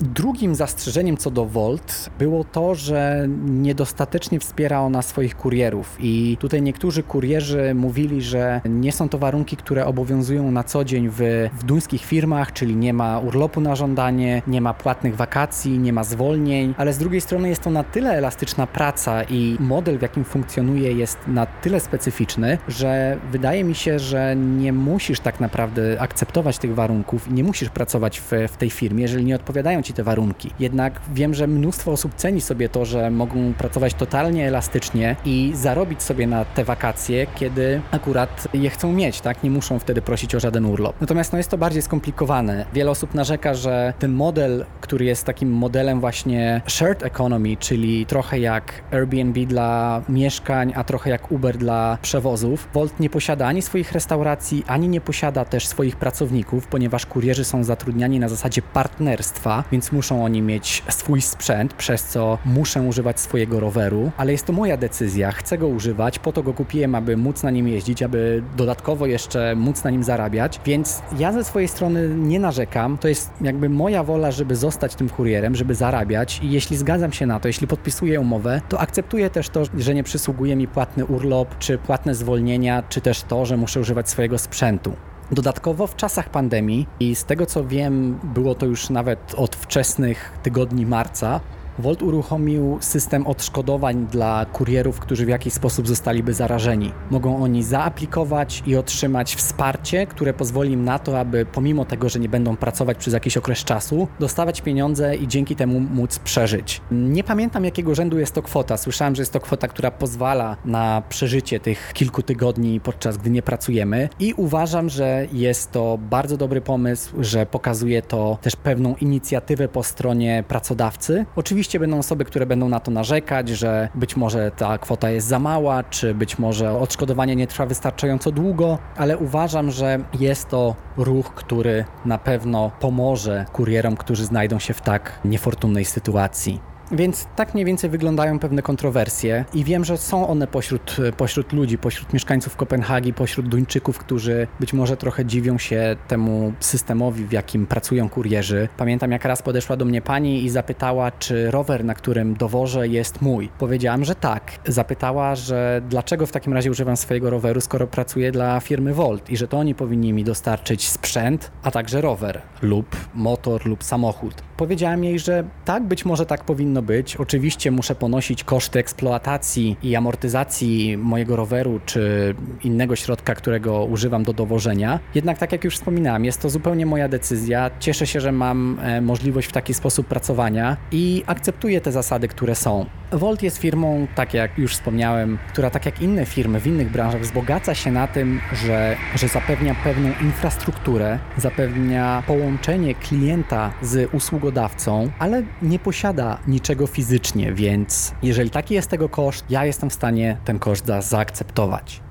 Drugim 0.01 0.55
zastrzeżeniem 0.55 1.17
co 1.17 1.31
do 1.31 1.45
Volt 1.45 2.09
było 2.19 2.43
to, 2.43 2.75
że 2.75 3.27
niedostatecznie 3.45 4.39
wspiera 4.39 4.81
ona 4.81 5.01
swoich 5.01 5.35
kurierów. 5.35 5.97
I 5.99 6.37
tutaj 6.39 6.61
niektórzy 6.61 7.03
kurierzy 7.03 7.73
mówili, 7.75 8.21
że 8.21 8.61
nie 8.65 8.91
są 8.91 9.09
to 9.09 9.17
warunki, 9.17 9.57
które 9.57 9.85
obowiązują 9.85 10.51
na 10.51 10.63
co 10.63 10.85
dzień 10.85 11.09
w, 11.09 11.49
w 11.59 11.63
duńskich 11.63 12.05
firmach, 12.05 12.53
czyli 12.53 12.75
nie 12.75 12.93
ma 12.93 13.19
urlopu 13.19 13.61
na 13.61 13.75
żądanie, 13.75 14.41
nie 14.47 14.61
ma 14.61 14.73
płatnych 14.73 15.15
wakacji, 15.15 15.79
nie 15.79 15.93
ma 15.93 16.03
zwolnień, 16.03 16.73
ale 16.77 16.93
z 16.93 16.97
drugiej 16.97 17.21
strony 17.21 17.49
jest 17.49 17.61
to 17.61 17.69
na 17.69 17.83
tyle 17.83 18.11
elastyczna 18.11 18.67
praca 18.67 19.23
i 19.23 19.57
model, 19.59 19.97
w 19.97 20.01
jakim 20.01 20.23
funkcjonuje 20.23 20.91
jest 20.93 21.17
na 21.27 21.45
tyle 21.45 21.79
specyficzny, 21.79 22.57
że 22.67 23.17
wydaje 23.31 23.63
mi 23.63 23.75
się, 23.75 23.99
że 23.99 24.35
nie 24.35 24.73
musisz 24.73 25.19
tak 25.19 25.39
naprawdę 25.39 26.01
akceptować 26.01 26.57
tych 26.57 26.75
warunków 26.75 27.31
nie 27.31 27.43
musisz 27.43 27.69
pracować 27.69 28.19
w, 28.19 28.31
w 28.47 28.57
tej 28.57 28.69
firmie, 28.69 29.01
jeżeli 29.01 29.25
nie 29.25 29.35
odpowiadają 29.35 29.81
ci 29.85 29.93
te 29.93 30.03
warunki. 30.03 30.51
Jednak 30.59 31.01
wiem, 31.13 31.33
że 31.33 31.47
mnóstwo 31.47 31.91
osób 31.91 32.13
ceni 32.15 32.41
sobie 32.41 32.69
to, 32.69 32.85
że 32.85 33.11
mogą 33.11 33.53
pracować 33.53 33.93
totalnie 33.93 34.47
elastycznie 34.47 35.15
i 35.25 35.51
zarobić 35.55 36.03
sobie 36.03 36.27
na 36.27 36.45
te 36.45 36.63
wakacje, 36.63 37.27
kiedy 37.35 37.81
akurat 37.91 38.47
je 38.53 38.69
chcą 38.69 38.93
mieć, 38.93 39.21
tak? 39.21 39.43
Nie 39.43 39.49
muszą 39.49 39.79
wtedy 39.79 40.01
prosić 40.01 40.35
o 40.35 40.39
żaden 40.39 40.65
urlop. 40.65 41.01
Natomiast 41.01 41.31
no, 41.31 41.37
jest 41.37 41.49
to 41.49 41.57
bardziej 41.57 41.81
skomplikowane. 41.81 42.65
Wiele 42.73 42.91
osób 42.91 43.13
narzeka, 43.13 43.53
że 43.53 43.93
ten 43.99 44.11
model, 44.11 44.65
który 44.81 45.05
jest 45.05 45.23
takim 45.23 45.51
modelem 45.51 45.99
właśnie 45.99 46.61
shared 46.67 47.03
economy, 47.03 47.57
czyli 47.57 48.05
trochę 48.05 48.39
jak 48.39 48.73
Airbnb 48.91 49.45
dla 49.45 50.01
mieszkań, 50.09 50.73
a 50.75 50.83
trochę 50.83 51.09
jak 51.09 51.31
Uber 51.31 51.57
dla 51.57 51.97
przewozów, 52.01 52.67
Volt 52.73 52.99
nie 52.99 53.09
posiada 53.09 53.47
ani 53.47 53.61
swoich 53.61 53.91
restauracji, 53.91 54.63
ani 54.67 54.89
nie 54.89 55.01
posiada 55.01 55.45
też 55.45 55.67
swoich 55.67 55.95
pracowników, 55.95 56.67
ponieważ 56.67 57.05
kurierzy 57.05 57.45
są 57.45 57.63
zatrudniani 57.63 58.19
na 58.19 58.29
zasadzie 58.29 58.61
partnerstwa, 58.61 59.63
więc 59.75 59.91
muszą 59.91 60.23
oni 60.25 60.41
mieć 60.41 60.83
swój 60.89 61.21
sprzęt, 61.21 61.73
przez 61.73 62.03
co 62.03 62.37
muszę 62.45 62.81
używać 62.81 63.19
swojego 63.19 63.59
roweru, 63.59 64.11
ale 64.17 64.31
jest 64.31 64.45
to 64.45 64.53
moja 64.53 64.77
decyzja, 64.77 65.31
chcę 65.31 65.57
go 65.57 65.67
używać, 65.67 66.19
po 66.19 66.31
to 66.31 66.43
go 66.43 66.53
kupiłem, 66.53 66.95
aby 66.95 67.17
móc 67.17 67.43
na 67.43 67.51
nim 67.51 67.67
jeździć, 67.67 68.03
aby 68.03 68.43
dodatkowo 68.57 69.05
jeszcze 69.05 69.55
móc 69.55 69.83
na 69.83 69.89
nim 69.89 70.03
zarabiać, 70.03 70.59
więc 70.65 71.01
ja 71.17 71.31
ze 71.31 71.43
swojej 71.43 71.67
strony 71.67 72.09
nie 72.15 72.39
narzekam, 72.39 72.97
to 72.97 73.07
jest 73.07 73.31
jakby 73.41 73.69
moja 73.69 74.03
wola, 74.03 74.31
żeby 74.31 74.55
zostać 74.55 74.95
tym 74.95 75.09
kurierem, 75.09 75.55
żeby 75.55 75.75
zarabiać. 75.75 76.39
I 76.43 76.51
jeśli 76.51 76.77
zgadzam 76.77 77.11
się 77.11 77.25
na 77.25 77.39
to, 77.39 77.47
jeśli 77.47 77.67
podpisuję 77.67 78.19
umowę, 78.19 78.61
to 78.69 78.79
akceptuję 78.79 79.29
też 79.29 79.49
to, 79.49 79.63
że 79.77 79.95
nie 79.95 80.03
przysługuje 80.03 80.55
mi 80.55 80.67
płatny 80.67 81.05
urlop, 81.05 81.57
czy 81.59 81.77
płatne 81.77 82.15
zwolnienia, 82.15 82.83
czy 82.89 83.01
też 83.01 83.21
to, 83.21 83.45
że 83.45 83.57
muszę 83.57 83.79
używać 83.79 84.09
swojego 84.09 84.37
sprzętu. 84.37 84.93
Dodatkowo 85.31 85.87
w 85.87 85.95
czasach 85.95 86.29
pandemii 86.29 86.87
i 86.99 87.15
z 87.15 87.25
tego 87.25 87.45
co 87.45 87.65
wiem, 87.65 88.19
było 88.23 88.55
to 88.55 88.65
już 88.65 88.89
nawet 88.89 89.35
od 89.37 89.55
wczesnych 89.55 90.31
tygodni 90.43 90.85
marca, 90.85 91.39
Volt 91.79 92.03
uruchomił 92.03 92.77
system 92.81 93.27
odszkodowań 93.27 94.07
dla 94.11 94.45
kurierów, 94.45 94.99
którzy 94.99 95.25
w 95.25 95.29
jakiś 95.29 95.53
sposób 95.53 95.87
zostaliby 95.87 96.33
zarażeni. 96.33 96.91
Mogą 97.11 97.43
oni 97.43 97.63
zaaplikować 97.63 98.63
i 98.65 98.75
otrzymać 98.75 99.35
wsparcie, 99.35 100.07
które 100.07 100.33
pozwoli 100.33 100.71
im 100.71 100.83
na 100.83 100.99
to, 100.99 101.19
aby 101.19 101.45
pomimo 101.45 101.85
tego, 101.85 102.09
że 102.09 102.19
nie 102.19 102.29
będą 102.29 102.57
pracować 102.57 102.97
przez 102.97 103.13
jakiś 103.13 103.37
okres 103.37 103.63
czasu, 103.63 104.07
dostawać 104.19 104.61
pieniądze 104.61 105.15
i 105.15 105.27
dzięki 105.27 105.55
temu 105.55 105.79
móc 105.79 106.19
przeżyć. 106.19 106.81
Nie 106.91 107.23
pamiętam 107.23 107.65
jakiego 107.65 107.95
rzędu 107.95 108.19
jest 108.19 108.33
to 108.33 108.41
kwota. 108.41 108.77
Słyszałem, 108.77 109.15
że 109.15 109.21
jest 109.21 109.33
to 109.33 109.39
kwota, 109.39 109.67
która 109.67 109.91
pozwala 109.91 110.57
na 110.65 111.03
przeżycie 111.09 111.59
tych 111.59 111.93
kilku 111.93 112.21
tygodni 112.21 112.79
podczas 112.79 113.17
gdy 113.17 113.29
nie 113.29 113.41
pracujemy 113.41 114.09
i 114.19 114.33
uważam, 114.33 114.89
że 114.89 115.27
jest 115.33 115.71
to 115.71 115.97
bardzo 115.97 116.37
dobry 116.37 116.61
pomysł, 116.61 117.23
że 117.23 117.45
pokazuje 117.45 118.01
to 118.01 118.37
też 118.41 118.55
pewną 118.55 118.95
inicjatywę 118.95 119.67
po 119.67 119.83
stronie 119.83 120.43
pracodawcy. 120.47 121.25
Oczywiście 121.35 121.64
Oczywiście 121.65 121.79
będą 121.79 121.99
osoby, 121.99 122.25
które 122.25 122.45
będą 122.45 122.69
na 122.69 122.79
to 122.79 122.91
narzekać, 122.91 123.49
że 123.49 123.89
być 123.95 124.15
może 124.15 124.51
ta 124.51 124.77
kwota 124.77 125.09
jest 125.09 125.27
za 125.27 125.39
mała, 125.39 125.83
czy 125.83 126.13
być 126.13 126.39
może 126.39 126.79
odszkodowanie 126.79 127.35
nie 127.35 127.47
trwa 127.47 127.65
wystarczająco 127.65 128.31
długo, 128.31 128.77
ale 128.97 129.17
uważam, 129.17 129.71
że 129.71 129.99
jest 130.19 130.49
to 130.49 130.75
ruch, 130.97 131.33
który 131.33 131.85
na 132.05 132.17
pewno 132.17 132.71
pomoże 132.79 133.45
kurierom, 133.53 133.97
którzy 133.97 134.25
znajdą 134.25 134.59
się 134.59 134.73
w 134.73 134.81
tak 134.81 135.19
niefortunnej 135.25 135.85
sytuacji. 135.85 136.74
Więc 136.91 137.27
tak 137.35 137.53
mniej 137.53 137.65
więcej 137.65 137.89
wyglądają 137.89 138.39
pewne 138.39 138.61
kontrowersje 138.61 139.45
i 139.53 139.63
wiem, 139.63 139.85
że 139.85 139.97
są 139.97 140.27
one 140.27 140.47
pośród, 140.47 140.97
pośród 141.17 141.53
ludzi, 141.53 141.77
pośród 141.77 142.13
mieszkańców 142.13 142.55
Kopenhagi, 142.55 143.13
pośród 143.13 143.49
Duńczyków, 143.49 143.97
którzy 143.97 144.47
być 144.59 144.73
może 144.73 144.97
trochę 144.97 145.25
dziwią 145.25 145.57
się 145.57 145.95
temu 146.07 146.53
systemowi, 146.59 147.25
w 147.25 147.31
jakim 147.31 147.65
pracują 147.67 148.09
kurierzy. 148.09 148.69
Pamiętam, 148.77 149.11
jak 149.11 149.25
raz 149.25 149.41
podeszła 149.41 149.77
do 149.77 149.85
mnie 149.85 150.01
pani 150.01 150.43
i 150.43 150.49
zapytała, 150.49 151.11
czy 151.11 151.51
rower, 151.51 151.85
na 151.85 151.93
którym 151.93 152.33
dowożę, 152.33 152.87
jest 152.87 153.21
mój. 153.21 153.49
Powiedziałam, 153.57 154.05
że 154.05 154.15
tak. 154.15 154.51
Zapytała, 154.67 155.35
że 155.35 155.81
dlaczego 155.89 156.25
w 156.25 156.31
takim 156.31 156.53
razie 156.53 156.71
używam 156.71 156.97
swojego 156.97 157.29
roweru, 157.29 157.61
skoro 157.61 157.87
pracuję 157.87 158.31
dla 158.31 158.59
firmy 158.59 158.93
Volt 158.93 159.29
i 159.29 159.37
że 159.37 159.47
to 159.47 159.57
oni 159.57 159.75
powinni 159.75 160.13
mi 160.13 160.23
dostarczyć 160.23 160.89
sprzęt, 160.89 161.51
a 161.63 161.71
także 161.71 162.01
rower 162.01 162.41
lub 162.61 162.95
motor 163.13 163.65
lub 163.65 163.83
samochód. 163.83 164.33
Powiedziałam 164.57 165.03
jej, 165.03 165.19
że 165.19 165.43
tak, 165.65 165.83
być 165.83 166.05
może 166.05 166.25
tak 166.25 166.43
powinno 166.43 166.74
być. 166.81 167.15
Oczywiście 167.15 167.71
muszę 167.71 167.95
ponosić 167.95 168.43
koszty 168.43 168.79
eksploatacji 168.79 169.77
i 169.83 169.95
amortyzacji 169.95 170.97
mojego 170.97 171.35
roweru 171.35 171.79
czy 171.85 172.35
innego 172.63 172.95
środka, 172.95 173.35
którego 173.35 173.85
używam 173.85 174.23
do 174.23 174.33
dowożenia. 174.33 174.99
Jednak 175.15 175.37
tak 175.37 175.51
jak 175.51 175.63
już 175.63 175.75
wspominałem, 175.75 176.25
jest 176.25 176.41
to 176.41 176.49
zupełnie 176.49 176.85
moja 176.85 177.07
decyzja. 177.07 177.71
Cieszę 177.79 178.07
się, 178.07 178.21
że 178.21 178.31
mam 178.31 178.79
e, 178.81 179.01
możliwość 179.01 179.47
w 179.47 179.51
taki 179.51 179.73
sposób 179.73 180.07
pracowania 180.07 180.77
i 180.91 181.23
akceptuję 181.27 181.81
te 181.81 181.91
zasady, 181.91 182.27
które 182.27 182.55
są. 182.55 182.85
Volt 183.11 183.43
jest 183.43 183.57
firmą, 183.57 184.07
tak 184.15 184.33
jak 184.33 184.57
już 184.57 184.73
wspomniałem, 184.73 185.37
która 185.49 185.69
tak 185.69 185.85
jak 185.85 186.01
inne 186.01 186.25
firmy 186.25 186.59
w 186.59 186.67
innych 186.67 186.91
branżach 186.91 187.21
wzbogaca 187.21 187.75
się 187.75 187.91
na 187.91 188.07
tym, 188.07 188.39
że, 188.65 188.95
że 189.15 189.27
zapewnia 189.27 189.75
pewną 189.83 190.09
infrastrukturę, 190.21 191.19
zapewnia 191.37 192.23
połączenie 192.27 192.95
klienta 192.95 193.73
z 193.81 194.13
usługodawcą, 194.13 195.11
ale 195.19 195.43
nie 195.61 195.79
posiada 195.79 196.37
niczego 196.65 196.87
fizycznie, 196.87 197.53
więc 197.53 198.13
jeżeli 198.23 198.49
taki 198.49 198.73
jest 198.73 198.89
tego 198.89 199.09
koszt, 199.09 199.45
ja 199.49 199.65
jestem 199.65 199.89
w 199.89 199.93
stanie 199.93 200.37
ten 200.45 200.59
koszt 200.59 200.85
za, 200.85 201.01
zaakceptować. 201.01 202.01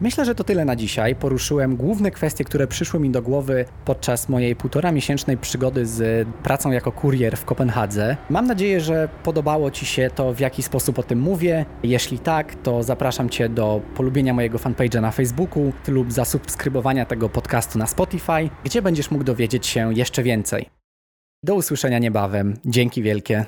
Myślę, 0.00 0.24
że 0.24 0.34
to 0.34 0.44
tyle 0.44 0.64
na 0.64 0.76
dzisiaj. 0.76 1.14
Poruszyłem 1.14 1.76
główne 1.76 2.10
kwestie, 2.10 2.44
które 2.44 2.66
przyszły 2.66 3.00
mi 3.00 3.10
do 3.10 3.22
głowy 3.22 3.64
podczas 3.84 4.28
mojej 4.28 4.56
półtora 4.56 4.92
miesięcznej 4.92 5.36
przygody 5.36 5.86
z 5.86 6.28
pracą 6.42 6.70
jako 6.70 6.92
kurier 6.92 7.36
w 7.36 7.44
Kopenhadze. 7.44 8.16
Mam 8.30 8.46
nadzieję, 8.46 8.80
że 8.80 9.08
podobało 9.22 9.70
Ci 9.70 9.86
się 9.86 10.10
to, 10.14 10.34
w 10.34 10.40
jaki 10.40 10.62
sposób 10.62 10.98
o 10.98 11.02
tym 11.02 11.20
mówię. 11.20 11.66
Jeśli 11.82 12.18
tak, 12.18 12.54
to 12.54 12.82
zapraszam 12.82 13.30
Cię 13.30 13.48
do 13.48 13.80
polubienia 13.96 14.34
mojego 14.34 14.58
fanpage'a 14.58 15.00
na 15.00 15.10
Facebooku 15.10 15.72
lub 15.88 16.12
zasubskrybowania 16.12 17.04
tego 17.04 17.28
podcastu 17.28 17.78
na 17.78 17.86
Spotify, 17.86 18.50
gdzie 18.64 18.82
będziesz 18.82 19.10
mógł 19.10 19.24
dowiedzieć 19.24 19.66
się 19.66 19.94
jeszcze 19.94 20.22
więcej. 20.22 20.83
Do 21.44 21.54
usłyszenia 21.54 21.98
niebawem. 21.98 22.56
Dzięki 22.64 23.02
wielkie. 23.02 23.44